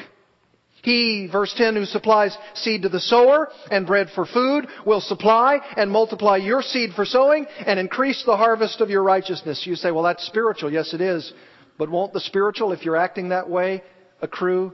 [0.82, 5.60] He, verse 10, who supplies seed to the sower and bread for food will supply
[5.78, 9.64] and multiply your seed for sowing and increase the harvest of your righteousness.
[9.66, 10.72] You say, well, that's spiritual.
[10.72, 11.32] Yes, it is.
[11.78, 13.84] But won't the spiritual, if you're acting that way,
[14.22, 14.74] accrue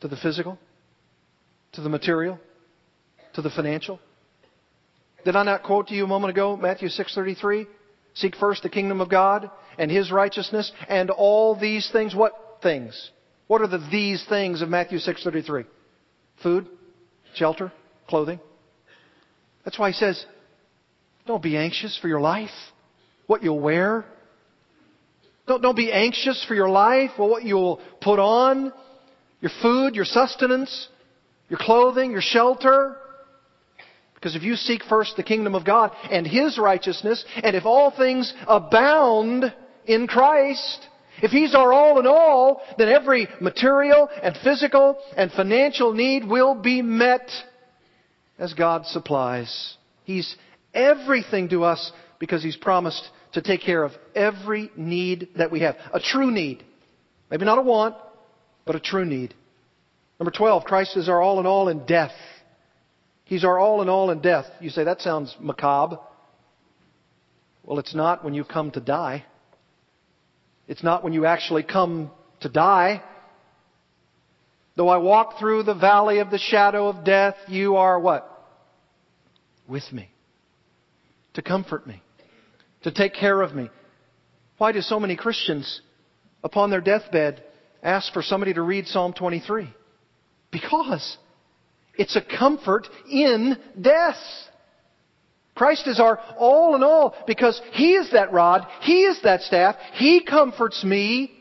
[0.00, 0.58] to the physical?
[1.72, 2.40] To the material?
[3.34, 4.00] To the financial?
[5.24, 7.66] Did I not quote to you a moment ago Matthew 6:33?
[8.14, 13.10] Seek first the kingdom of God and his righteousness and all these things what things?
[13.46, 15.66] What are the these things of Matthew 6:33?
[16.42, 16.66] Food,
[17.34, 17.72] shelter,
[18.08, 18.40] clothing.
[19.64, 20.24] That's why he says,
[21.26, 22.50] don't be anxious for your life,
[23.26, 24.04] what you'll wear.
[25.48, 28.72] Don't, don't be anxious for your life, or what you'll put on
[29.40, 30.88] your food, your sustenance,
[31.48, 32.96] your clothing, your shelter.
[34.14, 37.90] Because if you seek first the kingdom of God and His righteousness, and if all
[37.90, 39.52] things abound
[39.86, 40.86] in Christ,
[41.22, 46.54] if He's our all in all, then every material and physical and financial need will
[46.54, 47.30] be met
[48.38, 49.76] as God supplies.
[50.04, 50.36] He's
[50.74, 55.76] everything to us because He's promised to take care of every need that we have.
[55.92, 56.64] A true need.
[57.30, 57.96] Maybe not a want,
[58.64, 59.34] but a true need.
[60.18, 62.12] Number 12, Christ is our all in all in death.
[63.24, 64.46] He's our all in all in death.
[64.60, 65.98] You say, that sounds macabre.
[67.64, 69.24] Well, it's not when you come to die.
[70.68, 73.02] It's not when you actually come to die.
[74.76, 78.30] Though I walk through the valley of the shadow of death, you are what?
[79.68, 80.10] With me.
[81.34, 82.02] To comfort me.
[82.82, 83.70] To take care of me.
[84.58, 85.80] Why do so many Christians,
[86.42, 87.42] upon their deathbed,
[87.82, 89.72] ask for somebody to read Psalm 23.
[90.50, 91.16] Because
[91.94, 94.16] it's a comfort in death.
[95.56, 99.74] Christ is our all in all because He is that rod, He is that staff,
[99.94, 101.32] He comforts me.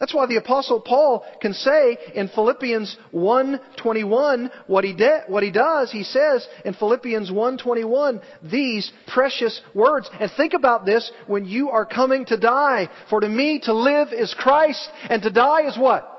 [0.00, 5.50] That's why the apostle Paul can say in Philippians 1:21 what he de- what he
[5.50, 5.92] does.
[5.92, 10.10] He says in Philippians 1:21 these precious words.
[10.18, 12.88] And think about this when you are coming to die.
[13.08, 16.10] For to me to live is Christ and to die is what?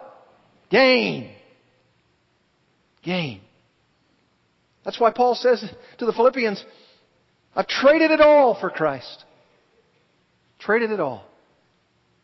[0.70, 1.30] Gain.
[3.04, 3.42] Gain.
[4.86, 5.68] That's why Paul says
[5.98, 6.64] to the Philippians,
[7.56, 9.26] I've traded it all for Christ.
[10.60, 11.26] Traded it all.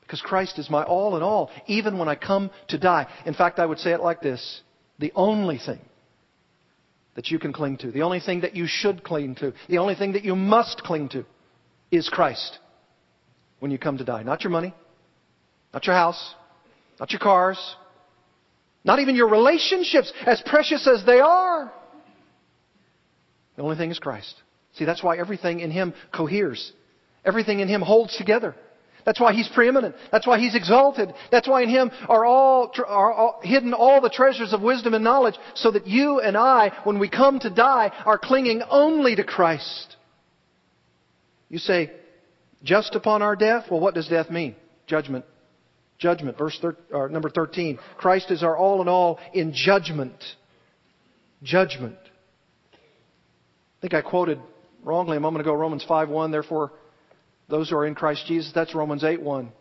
[0.01, 3.07] Because Christ is my all in all, even when I come to die.
[3.25, 4.61] In fact, I would say it like this
[4.99, 5.79] the only thing
[7.15, 9.95] that you can cling to, the only thing that you should cling to, the only
[9.95, 11.25] thing that you must cling to
[11.89, 12.59] is Christ
[13.59, 14.23] when you come to die.
[14.23, 14.73] Not your money,
[15.73, 16.35] not your house,
[16.99, 17.57] not your cars,
[18.83, 21.71] not even your relationships, as precious as they are.
[23.55, 24.35] The only thing is Christ.
[24.73, 26.71] See, that's why everything in Him coheres.
[27.25, 28.55] Everything in Him holds together.
[29.05, 29.95] That's why He's preeminent.
[30.11, 31.13] That's why He's exalted.
[31.31, 35.03] That's why in Him are all, are all, hidden all the treasures of wisdom and
[35.03, 39.23] knowledge so that you and I, when we come to die, are clinging only to
[39.23, 39.97] Christ.
[41.49, 41.91] You say,
[42.63, 43.65] just upon our death?
[43.69, 44.55] Well, what does death mean?
[44.87, 45.25] Judgment.
[45.97, 46.37] Judgment.
[46.37, 47.79] Verse thir- number 13.
[47.97, 50.15] Christ is our all in all in judgment.
[51.43, 51.97] Judgment.
[53.81, 54.39] I think I quoted
[54.83, 56.31] wrongly a moment ago Romans 5:1.
[56.31, 56.71] Therefore,
[57.49, 59.51] those who are in Christ Jesus, that's Romans 8:1.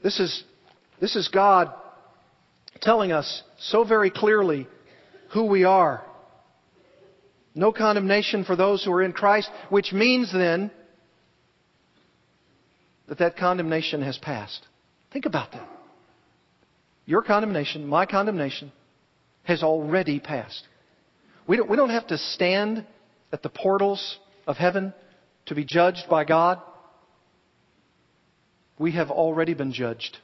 [0.00, 0.44] This is,
[1.00, 1.72] this is God
[2.80, 4.68] telling us so very clearly
[5.30, 6.04] who we are.
[7.52, 10.70] No condemnation for those who are in Christ, which means then
[13.08, 14.64] that that condemnation has passed.
[15.12, 15.68] Think about that.
[17.06, 18.70] Your condemnation, my condemnation,
[19.42, 20.68] has already passed.
[21.46, 22.86] We don't, we don't have to stand
[23.32, 24.94] at the portals of heaven
[25.46, 26.60] to be judged by God.
[28.78, 30.18] We have already been judged.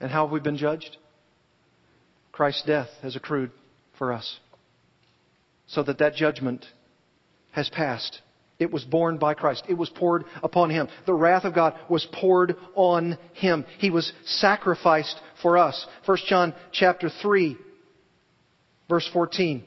[0.00, 0.96] And how have we been judged?
[2.32, 3.50] Christ's death has accrued
[3.98, 4.38] for us.
[5.68, 6.66] So that that judgment
[7.52, 8.20] has passed.
[8.58, 9.64] It was borne by Christ.
[9.68, 10.88] It was poured upon Him.
[11.06, 13.64] The wrath of God was poured on Him.
[13.78, 15.86] He was sacrificed for us.
[16.04, 17.56] 1 John chapter 3,
[18.88, 19.64] verse 14.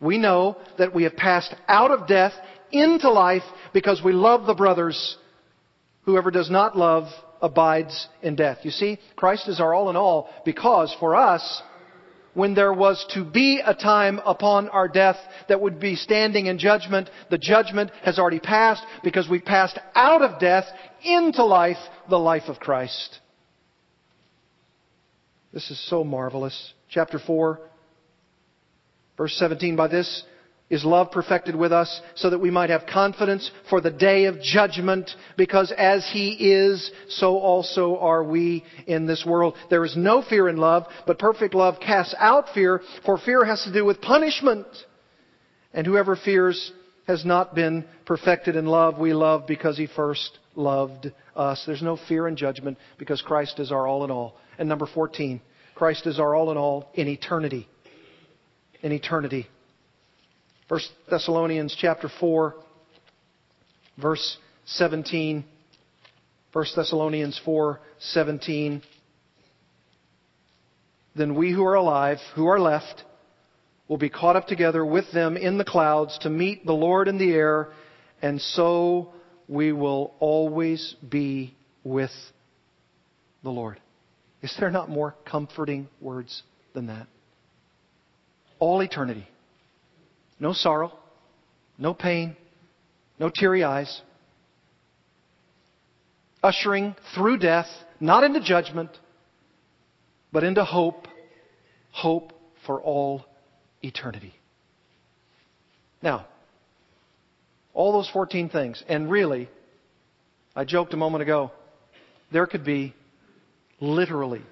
[0.00, 2.32] We know that we have passed out of death
[2.70, 3.42] into life
[3.72, 5.16] because we love the brothers.
[6.02, 7.08] Whoever does not love
[7.40, 8.58] abides in death.
[8.62, 11.62] You see, Christ is our all in all because for us,
[12.34, 15.16] when there was to be a time upon our death
[15.48, 20.20] that would be standing in judgment, the judgment has already passed because we passed out
[20.20, 20.66] of death
[21.02, 21.78] into life,
[22.10, 23.20] the life of Christ.
[25.54, 26.74] This is so marvelous.
[26.90, 27.58] Chapter 4,
[29.16, 30.24] verse 17, by this
[30.68, 34.40] is love perfected with us so that we might have confidence for the day of
[34.40, 39.54] judgment because as he is, so also are we in this world.
[39.70, 43.62] There is no fear in love, but perfect love casts out fear, for fear has
[43.62, 44.66] to do with punishment.
[45.72, 46.72] And whoever fears
[47.06, 48.98] has not been perfected in love.
[48.98, 51.62] We love because he first loved us.
[51.64, 54.36] There's no fear in judgment because Christ is our all in all.
[54.58, 55.40] And number 14,
[55.76, 57.68] Christ is our all in all in eternity.
[58.82, 59.46] In eternity.
[60.68, 62.54] 1 Thessalonians chapter 4,
[63.96, 65.44] verse 17.
[66.52, 68.82] 1 Thessalonians 4, 17.
[71.14, 73.04] Then we who are alive, who are left,
[73.88, 77.18] will be caught up together with them in the clouds to meet the Lord in
[77.18, 77.68] the air,
[78.20, 79.12] and so
[79.48, 81.54] we will always be
[81.84, 82.10] with
[83.42, 83.80] the Lord.
[84.42, 86.42] Is there not more comforting words
[86.74, 87.06] than that?
[88.58, 89.28] All eternity.
[90.38, 90.92] No sorrow,
[91.78, 92.36] no pain,
[93.18, 94.02] no teary eyes.
[96.42, 97.68] Ushering through death,
[98.00, 98.90] not into judgment,
[100.32, 101.08] but into hope,
[101.90, 102.32] hope
[102.66, 103.24] for all
[103.82, 104.34] eternity.
[106.02, 106.26] Now,
[107.72, 109.48] all those 14 things, and really,
[110.54, 111.50] I joked a moment ago,
[112.32, 112.94] there could be
[113.80, 114.42] literally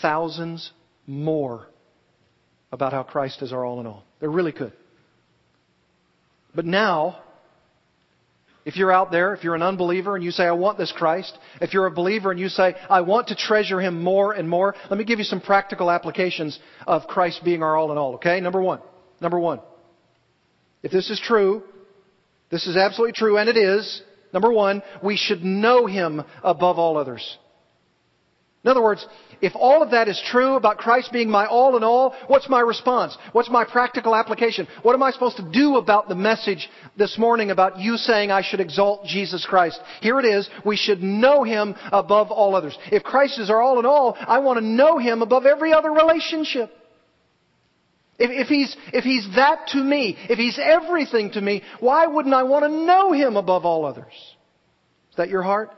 [0.00, 0.72] thousands
[1.06, 1.66] more
[2.72, 4.04] about how Christ is our all in all.
[4.20, 4.72] There really could.
[6.54, 7.18] But now,
[8.64, 11.38] if you're out there, if you're an unbeliever and you say, I want this Christ,
[11.60, 14.74] if you're a believer and you say, I want to treasure Him more and more,
[14.90, 18.40] let me give you some practical applications of Christ being our all in all, okay?
[18.40, 18.80] Number one.
[19.20, 19.60] Number one.
[20.82, 21.62] If this is true,
[22.50, 24.02] this is absolutely true, and it is,
[24.32, 27.38] number one, we should know Him above all others.
[28.66, 29.06] In other words,
[29.40, 32.58] if all of that is true about Christ being my all in all, what's my
[32.58, 33.16] response?
[33.30, 34.66] What's my practical application?
[34.82, 38.42] What am I supposed to do about the message this morning about you saying I
[38.42, 39.80] should exalt Jesus Christ?
[40.00, 40.50] Here it is.
[40.64, 42.76] We should know Him above all others.
[42.90, 45.92] If Christ is our all in all, I want to know Him above every other
[45.92, 46.72] relationship.
[48.18, 52.34] If, if, he's, if he's that to me, if he's everything to me, why wouldn't
[52.34, 54.12] I want to know him above all others?
[55.10, 55.70] Is that your heart?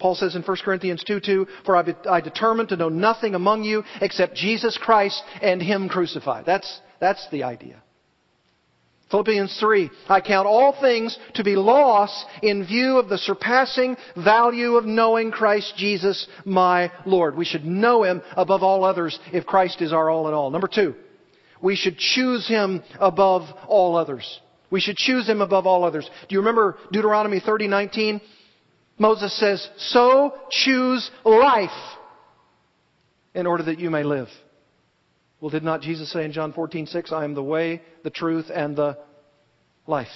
[0.00, 3.64] Paul says in 1 Corinthians 2 2, For I, I determined to know nothing among
[3.64, 6.46] you except Jesus Christ and Him crucified.
[6.46, 7.82] That's, that's the idea.
[9.10, 14.76] Philippians 3, I count all things to be loss in view of the surpassing value
[14.76, 17.36] of knowing Christ Jesus my Lord.
[17.36, 20.50] We should know Him above all others if Christ is our all in all.
[20.50, 20.94] Number two,
[21.60, 24.40] we should choose Him above all others.
[24.70, 26.08] We should choose Him above all others.
[26.28, 28.20] Do you remember Deuteronomy 30, 19?
[29.00, 31.70] Moses says, So choose life
[33.34, 34.28] in order that you may live.
[35.40, 38.50] Well, did not Jesus say in John 14, 6, I am the way, the truth,
[38.54, 38.98] and the
[39.86, 40.06] life?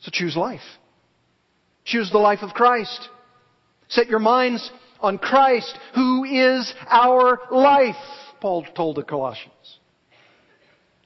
[0.00, 0.62] So choose life.
[1.84, 3.08] Choose the life of Christ.
[3.88, 4.68] Set your minds
[5.00, 7.96] on Christ, who is our life,
[8.40, 9.52] Paul told the Colossians.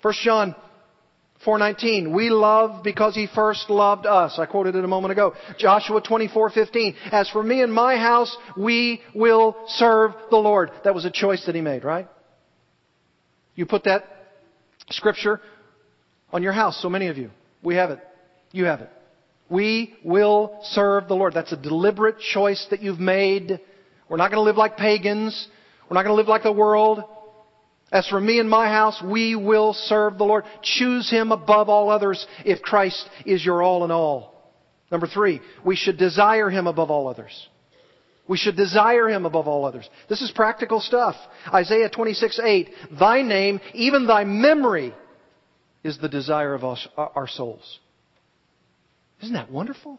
[0.02, 0.54] 1 John
[1.44, 4.38] 4:19 We love because he first loved us.
[4.38, 5.34] I quoted it a moment ago.
[5.58, 10.70] Joshua 24:15 As for me and my house, we will serve the Lord.
[10.84, 12.08] That was a choice that he made, right?
[13.54, 14.04] You put that
[14.90, 15.40] scripture
[16.32, 17.30] on your house, so many of you.
[17.62, 18.00] We have it.
[18.52, 18.90] You have it.
[19.48, 21.34] We will serve the Lord.
[21.34, 23.60] That's a deliberate choice that you've made.
[24.08, 25.48] We're not going to live like pagans.
[25.88, 27.02] We're not going to live like the world.
[27.92, 30.44] As for me and my house, we will serve the Lord.
[30.62, 34.52] Choose Him above all others if Christ is your all in all.
[34.92, 37.48] Number three, we should desire Him above all others.
[38.28, 39.88] We should desire Him above all others.
[40.08, 41.16] This is practical stuff.
[41.52, 42.70] Isaiah 26, 8.
[42.98, 44.94] Thy name, even thy memory,
[45.82, 46.62] is the desire of
[46.96, 47.80] our souls.
[49.22, 49.98] Isn't that wonderful?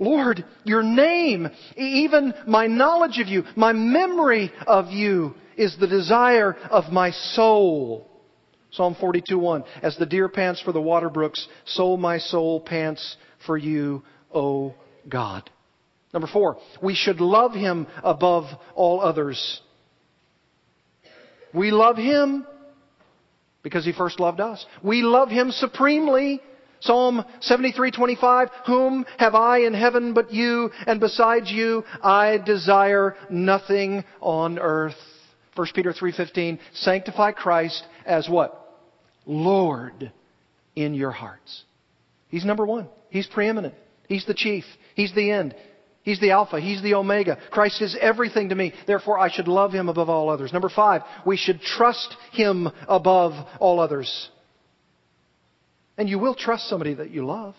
[0.00, 6.56] Lord, your name, even my knowledge of you, my memory of you is the desire
[6.70, 8.08] of my soul.
[8.70, 13.56] Psalm 42:1 As the deer pants for the water brooks, so my soul pants for
[13.56, 14.02] you,
[14.32, 14.74] O
[15.08, 15.50] God.
[16.14, 19.60] Number 4, we should love him above all others.
[21.52, 22.46] We love him
[23.62, 24.64] because he first loved us.
[24.82, 26.40] We love him supremely
[26.80, 34.04] Psalm 73:25 Whom have I in heaven but you and besides you I desire nothing
[34.20, 35.17] on earth.
[35.58, 38.78] 1 Peter 3:15 Sanctify Christ as what?
[39.26, 40.12] Lord
[40.76, 41.64] in your hearts.
[42.28, 42.88] He's number 1.
[43.10, 43.74] He's preeminent.
[44.06, 44.64] He's the chief.
[44.94, 45.56] He's the end.
[46.02, 46.60] He's the Alpha.
[46.60, 47.38] He's the Omega.
[47.50, 48.72] Christ is everything to me.
[48.86, 50.52] Therefore, I should love Him above all others.
[50.52, 54.30] Number five, we should trust Him above all others.
[55.98, 57.56] And you will trust somebody that you love.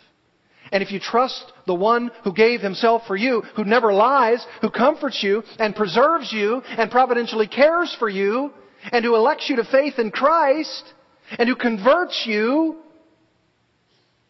[0.71, 4.69] And if you trust the one who gave himself for you, who never lies, who
[4.69, 8.51] comforts you and preserves you and providentially cares for you,
[8.91, 10.93] and who elects you to faith in Christ,
[11.37, 12.77] and who converts you,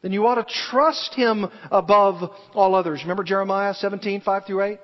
[0.01, 3.01] then you ought to trust him above all others.
[3.03, 4.79] Remember Jeremiah 17, 5 through 8?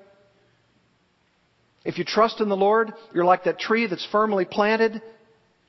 [1.85, 5.01] If you trust in the Lord, you're like that tree that's firmly planted.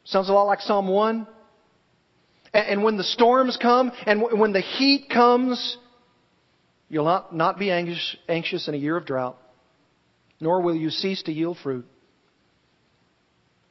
[0.04, 1.26] Sounds a lot like Psalm 1.
[2.52, 5.76] And when the storms come and when the heat comes,
[6.88, 9.38] you'll not, not be anxious, in a year of drought,
[10.40, 11.86] nor will you cease to yield fruit.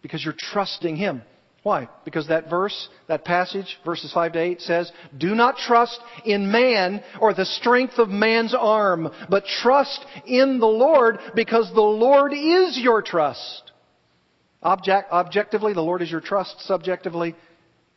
[0.01, 1.23] Because you're trusting Him.
[1.63, 1.89] Why?
[2.03, 7.03] Because that verse, that passage, verses 5 to 8 says, Do not trust in man
[7.19, 12.78] or the strength of man's arm, but trust in the Lord because the Lord is
[12.78, 13.71] your trust.
[14.61, 16.55] Object, objectively, the Lord is your trust.
[16.67, 17.36] Subjectively,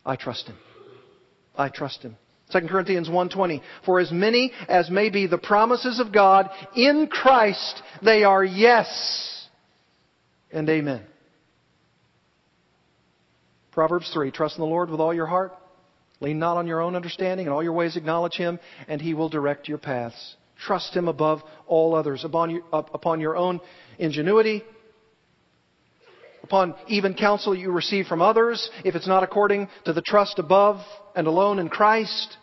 [0.04, 0.56] I trust Him.
[1.58, 2.16] I trust him.
[2.52, 7.82] 2 Corinthians 1:20 For as many as may be the promises of God in Christ
[8.00, 9.48] they are yes
[10.50, 11.02] and amen.
[13.72, 15.52] Proverbs 3 Trust in the Lord with all your heart
[16.20, 19.28] lean not on your own understanding in all your ways acknowledge him and he will
[19.28, 20.36] direct your paths.
[20.58, 23.60] Trust him above all others upon your, upon your own
[23.98, 24.64] ingenuity
[26.48, 30.80] upon even counsel you receive from others, if it's not according to the trust above
[31.14, 32.38] and alone in Christ.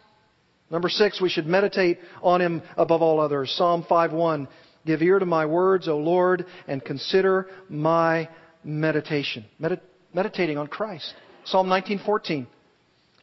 [0.70, 3.52] Number six, we should meditate on Him above all others.
[3.58, 4.48] Psalm 5.1,
[4.86, 8.30] Give ear to my words, O Lord, and consider my
[8.64, 9.46] meditation.
[9.58, 9.82] Medi-
[10.14, 11.12] meditating on Christ.
[11.46, 12.46] Psalm 19.14,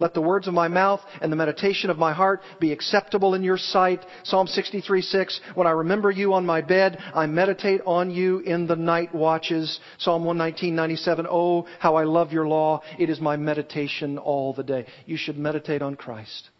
[0.02, 3.42] let the words of my mouth and the meditation of my heart be acceptable in
[3.42, 4.04] your sight.
[4.24, 5.40] Psalm 63 6.
[5.54, 9.78] When I remember you on my bed, I meditate on you in the night watches.
[9.98, 11.26] Psalm 119 97.
[11.30, 12.82] Oh, how I love your law.
[12.98, 14.86] It is my meditation all the day.
[15.06, 16.50] You should meditate on Christ.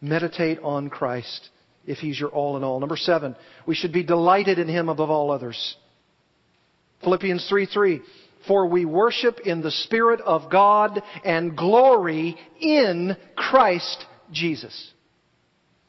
[0.00, 1.50] Meditate on Christ
[1.86, 2.80] if he's your all in all.
[2.80, 5.76] Number seven, we should be delighted in him above all others.
[7.02, 8.00] Philippians 3 3.
[8.46, 14.92] For we worship in the Spirit of God and glory in Christ Jesus.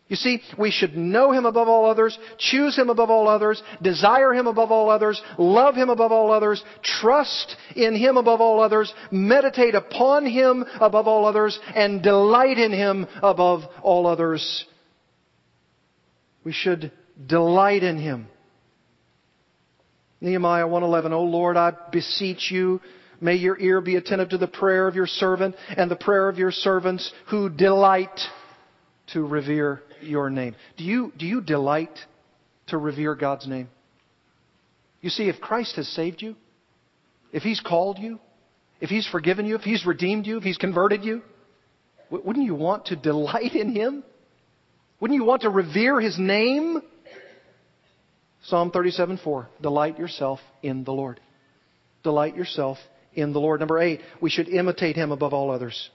[0.07, 4.33] You see, we should know Him above all others, choose Him above all others, desire
[4.33, 8.93] Him above all others, love Him above all others, trust in Him above all others,
[9.09, 14.65] meditate upon Him above all others, and delight in Him above all others.
[16.43, 16.91] We should
[17.25, 18.27] delight in Him.
[20.25, 22.81] Nehemiah 1:11 O Lord I beseech you
[23.21, 26.37] may your ear be attentive to the prayer of your servant and the prayer of
[26.37, 28.19] your servants who delight
[29.13, 30.55] to revere your name.
[30.77, 31.97] Do you do you delight
[32.67, 33.69] to revere God's name?
[35.01, 36.35] You see if Christ has saved you,
[37.31, 38.19] if he's called you,
[38.81, 41.21] if He's forgiven you, if He's redeemed you, if He's converted you,
[42.09, 44.03] wouldn't you want to delight in Him?
[44.99, 46.81] Wouldn't you want to revere His name?
[48.47, 49.49] Psalm 37 4.
[49.61, 51.19] Delight yourself in the Lord.
[52.03, 52.77] Delight yourself
[53.13, 53.59] in the Lord.
[53.59, 55.89] Number eight, we should imitate Him above all others.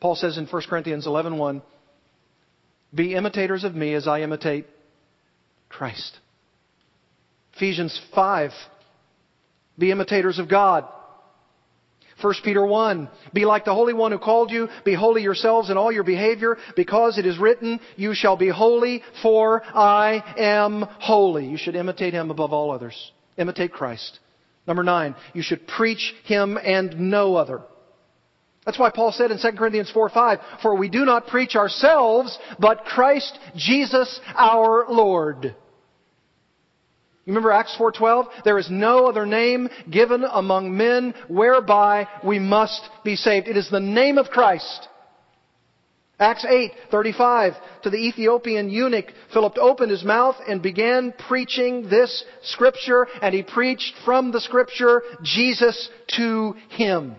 [0.00, 1.62] Paul says in 1 Corinthians 11 1,
[2.94, 4.66] Be imitators of me as I imitate
[5.68, 6.18] Christ.
[7.56, 8.52] Ephesians 5,
[9.76, 10.84] Be imitators of God
[12.20, 15.76] 1 Peter 1, be like the Holy One who called you, be holy yourselves in
[15.76, 21.46] all your behavior, because it is written, you shall be holy, for I am holy.
[21.46, 23.12] You should imitate Him above all others.
[23.36, 24.18] Imitate Christ.
[24.66, 27.62] Number nine, you should preach Him and no other.
[28.66, 32.36] That's why Paul said in 2 Corinthians 4 5, For we do not preach ourselves,
[32.58, 35.54] but Christ Jesus our Lord.
[37.28, 38.26] You remember Acts 4:12?
[38.44, 43.48] There is no other name given among men whereby we must be saved.
[43.48, 44.88] It is the name of Christ.
[46.18, 53.06] Acts 8:35 to the Ethiopian eunuch Philip opened his mouth and began preaching this scripture
[53.20, 57.14] and he preached from the scripture Jesus to him.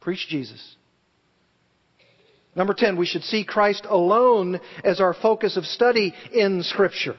[0.00, 0.76] Preach Jesus.
[2.54, 7.16] Number 10, we should see Christ alone as our focus of study in scripture.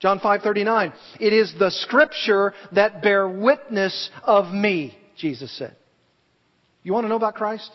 [0.00, 0.92] John 5:39.
[1.20, 5.76] It is the scripture that bear witness of me, Jesus said.
[6.82, 7.70] You want to know about Christ?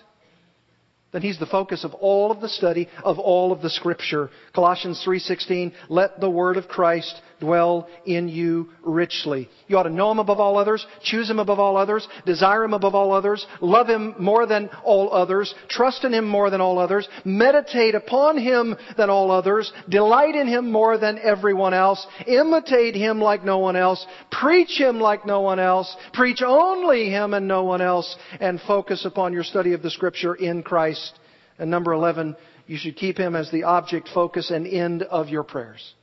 [1.16, 4.30] then he's the focus of all of the study of all of the scripture.
[4.54, 9.50] Colossians 3:16, let the word of Christ dwell in you richly.
[9.68, 12.74] You ought to know him above all others, choose him above all others, desire him
[12.74, 16.80] above all others, love him more than all others, trust in him more than all
[16.80, 22.96] others, meditate upon him than all others, delight in him more than everyone else, imitate
[22.96, 27.48] him like no one else, preach him like no one else, preach only him and
[27.48, 31.20] no one else, and focus upon your study of the scripture in Christ
[31.58, 32.36] and number 11,
[32.68, 35.94] you should keep him as the object, focus, and end of your prayers.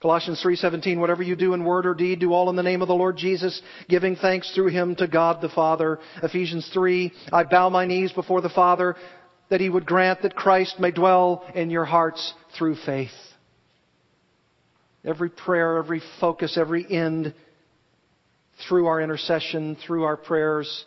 [0.00, 2.88] Colossians 3:17 whatever you do in word or deed do all in the name of
[2.88, 5.98] the Lord Jesus giving thanks through him to God the Father.
[6.22, 8.96] Ephesians 3 I bow my knees before the Father
[9.50, 13.10] that he would grant that Christ may dwell in your hearts through faith.
[15.04, 17.34] Every prayer, every focus, every end
[18.68, 20.84] through our intercession, through our prayers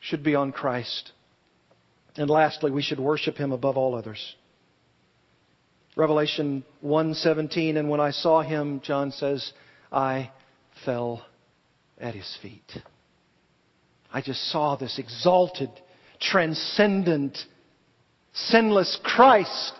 [0.00, 1.12] should be on Christ.
[2.16, 4.34] And lastly, we should worship him above all others.
[5.96, 9.52] Revelation 1:17 and when I saw him John says
[9.90, 10.30] I
[10.84, 11.24] fell
[11.98, 12.78] at his feet.
[14.12, 15.70] I just saw this exalted,
[16.20, 17.38] transcendent,
[18.32, 19.72] sinless Christ.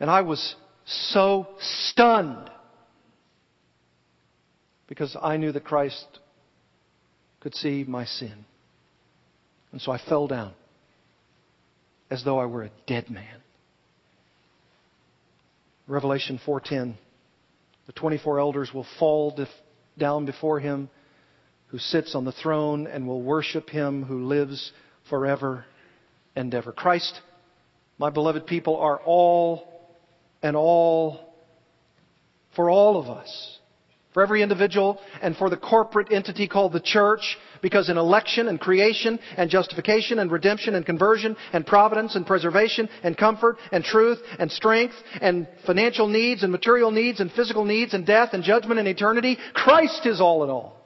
[0.00, 0.54] And I was
[0.86, 2.50] so stunned
[4.86, 6.06] because I knew that Christ
[7.40, 8.44] could see my sin.
[9.72, 10.52] And so I fell down
[12.10, 13.42] as though I were a dead man.
[15.88, 16.94] Revelation 4:10
[17.86, 19.34] The 24 elders will fall
[19.98, 20.90] down before him
[21.68, 24.70] who sits on the throne and will worship him who lives
[25.08, 25.64] forever
[26.36, 26.72] and ever.
[26.72, 27.18] Christ,
[27.96, 29.66] my beloved people, are all
[30.42, 31.34] and all
[32.54, 33.57] for all of us
[34.12, 38.60] for every individual and for the corporate entity called the church because in election and
[38.60, 44.18] creation and justification and redemption and conversion and providence and preservation and comfort and truth
[44.38, 48.78] and strength and financial needs and material needs and physical needs and death and judgment
[48.78, 50.77] and eternity, Christ is all in all.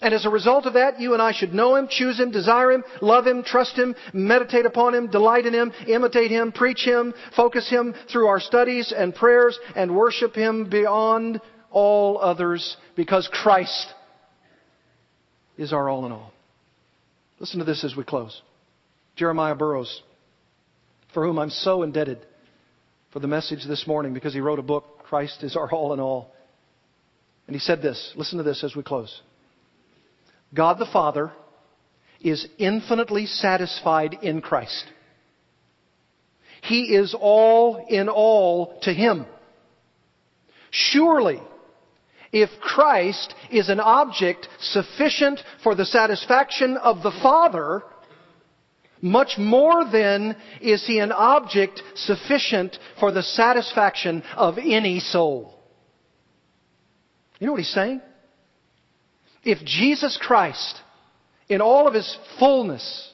[0.00, 2.72] And as a result of that, you and I should know Him, choose Him, desire
[2.72, 7.14] Him, love Him, trust Him, meditate upon Him, delight in Him, imitate Him, preach Him,
[7.34, 11.40] focus Him through our studies and prayers, and worship Him beyond
[11.70, 13.86] all others because Christ
[15.56, 16.32] is our all in all.
[17.38, 18.42] Listen to this as we close.
[19.16, 20.02] Jeremiah Burroughs,
[21.12, 22.18] for whom I'm so indebted
[23.12, 26.00] for the message this morning because he wrote a book, Christ is our all in
[26.00, 26.32] all.
[27.46, 28.12] And he said this.
[28.16, 29.20] Listen to this as we close.
[30.54, 31.32] God the Father
[32.20, 34.84] is infinitely satisfied in Christ.
[36.62, 39.26] He is all in all to Him.
[40.70, 41.40] Surely,
[42.32, 47.82] if Christ is an object sufficient for the satisfaction of the Father,
[49.02, 55.54] much more then is He an object sufficient for the satisfaction of any soul.
[57.38, 58.00] You know what He's saying?
[59.44, 60.80] If Jesus Christ,
[61.48, 63.12] in all of his fullness,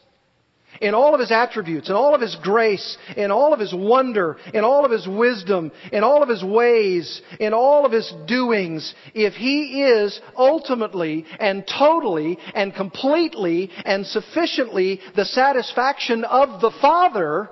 [0.81, 4.37] in all of His attributes, in all of His grace, in all of His wonder,
[4.55, 8.95] in all of His wisdom, in all of His ways, in all of His doings,
[9.15, 17.51] if He is ultimately and totally and completely and sufficiently the satisfaction of the Father,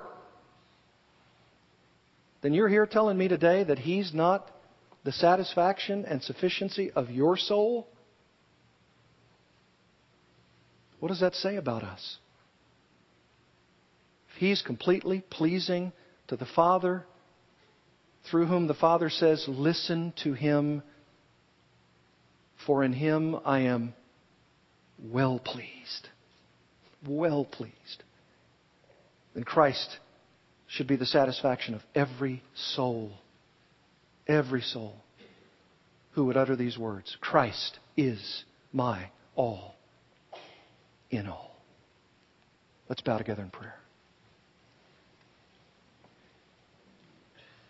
[2.41, 4.49] then you're here telling me today that He's not
[5.03, 7.87] the satisfaction and sufficiency of your soul?
[10.99, 12.17] What does that say about us?
[14.31, 15.91] If He's completely pleasing
[16.27, 17.05] to the Father,
[18.29, 20.83] through whom the Father says, Listen to Him,
[22.65, 23.93] for in Him I am
[25.01, 26.09] well pleased.
[27.07, 28.03] Well pleased.
[29.33, 29.99] Then Christ
[30.67, 33.13] should be the satisfaction of every soul.
[34.27, 34.97] Every soul
[36.11, 38.43] who would utter these words Christ is
[38.73, 39.78] my all
[41.09, 41.55] in all.
[42.87, 43.75] Let's bow together in prayer.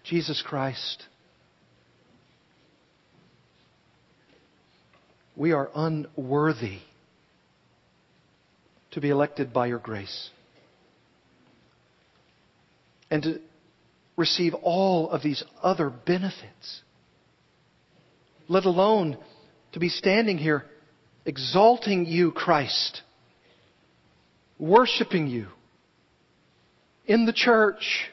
[0.03, 1.03] Jesus Christ,
[5.35, 6.79] we are unworthy
[8.91, 10.29] to be elected by your grace
[13.11, 13.39] and to
[14.17, 16.81] receive all of these other benefits,
[18.47, 19.17] let alone
[19.73, 20.65] to be standing here
[21.25, 23.01] exalting you, Christ,
[24.59, 25.47] worshiping you
[27.07, 28.09] in the church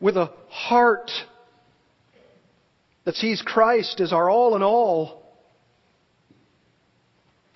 [0.00, 1.10] with a heart
[3.04, 5.22] that sees Christ as our all in all.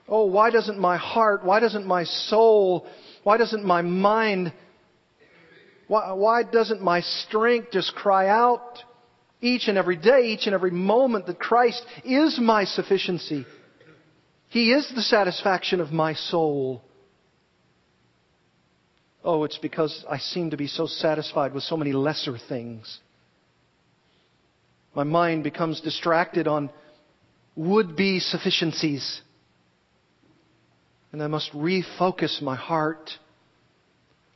[0.09, 2.87] Oh, why doesn't my heart, why doesn't my soul,
[3.23, 4.53] why doesn't my mind
[5.93, 8.79] why, why doesn't my strength just cry out
[9.43, 13.45] each and every day, each and every moment that Christ is my sufficiency?
[14.53, 16.82] He is the satisfaction of my soul.
[19.24, 23.00] Oh, it's because I seem to be so satisfied with so many lesser things.
[24.94, 26.68] My mind becomes distracted on
[27.57, 29.22] would be sufficiencies.
[31.12, 33.11] And I must refocus my heart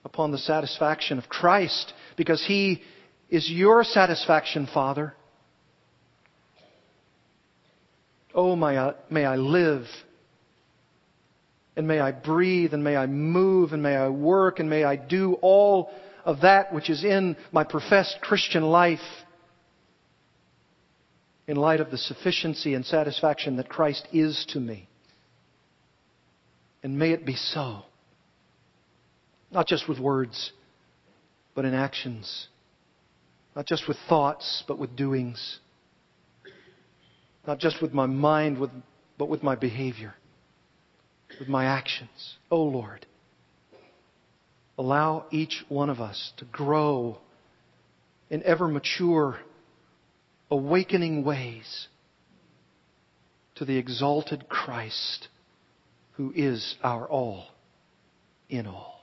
[0.02, 2.80] upon the satisfaction of Christ because He
[3.28, 5.12] is your satisfaction, Father.
[8.34, 9.84] Oh, may I, uh, may I live
[11.76, 14.96] and may I breathe and may I move and may I work and may I
[14.96, 15.90] do all
[16.24, 18.98] of that which is in my professed Christian life
[21.46, 24.88] in light of the sufficiency and satisfaction that Christ is to me.
[26.82, 27.82] And may it be so.
[29.52, 30.52] Not just with words,
[31.54, 32.48] but in actions.
[33.54, 35.60] Not just with thoughts, but with doings.
[37.46, 38.58] Not just with my mind,
[39.18, 40.14] but with my behavior,
[41.38, 42.36] with my actions.
[42.50, 43.06] Oh Lord,
[44.78, 47.18] allow each one of us to grow
[48.30, 49.38] in ever mature,
[50.50, 51.88] awakening ways
[53.56, 55.28] to the exalted Christ
[56.12, 57.46] who is our all
[58.48, 59.00] in all.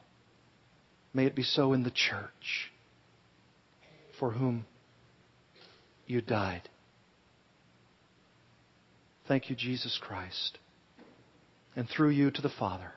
[1.14, 2.72] May it be so in the church
[4.20, 4.66] for whom
[6.08, 6.70] you died.
[9.28, 10.58] Thank you, Jesus Christ.
[11.76, 12.92] And through you to the Father,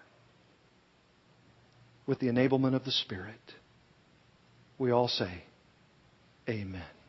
[2.06, 3.54] with the enablement of the Spirit,
[4.78, 5.44] we all say,
[6.48, 6.82] Amen.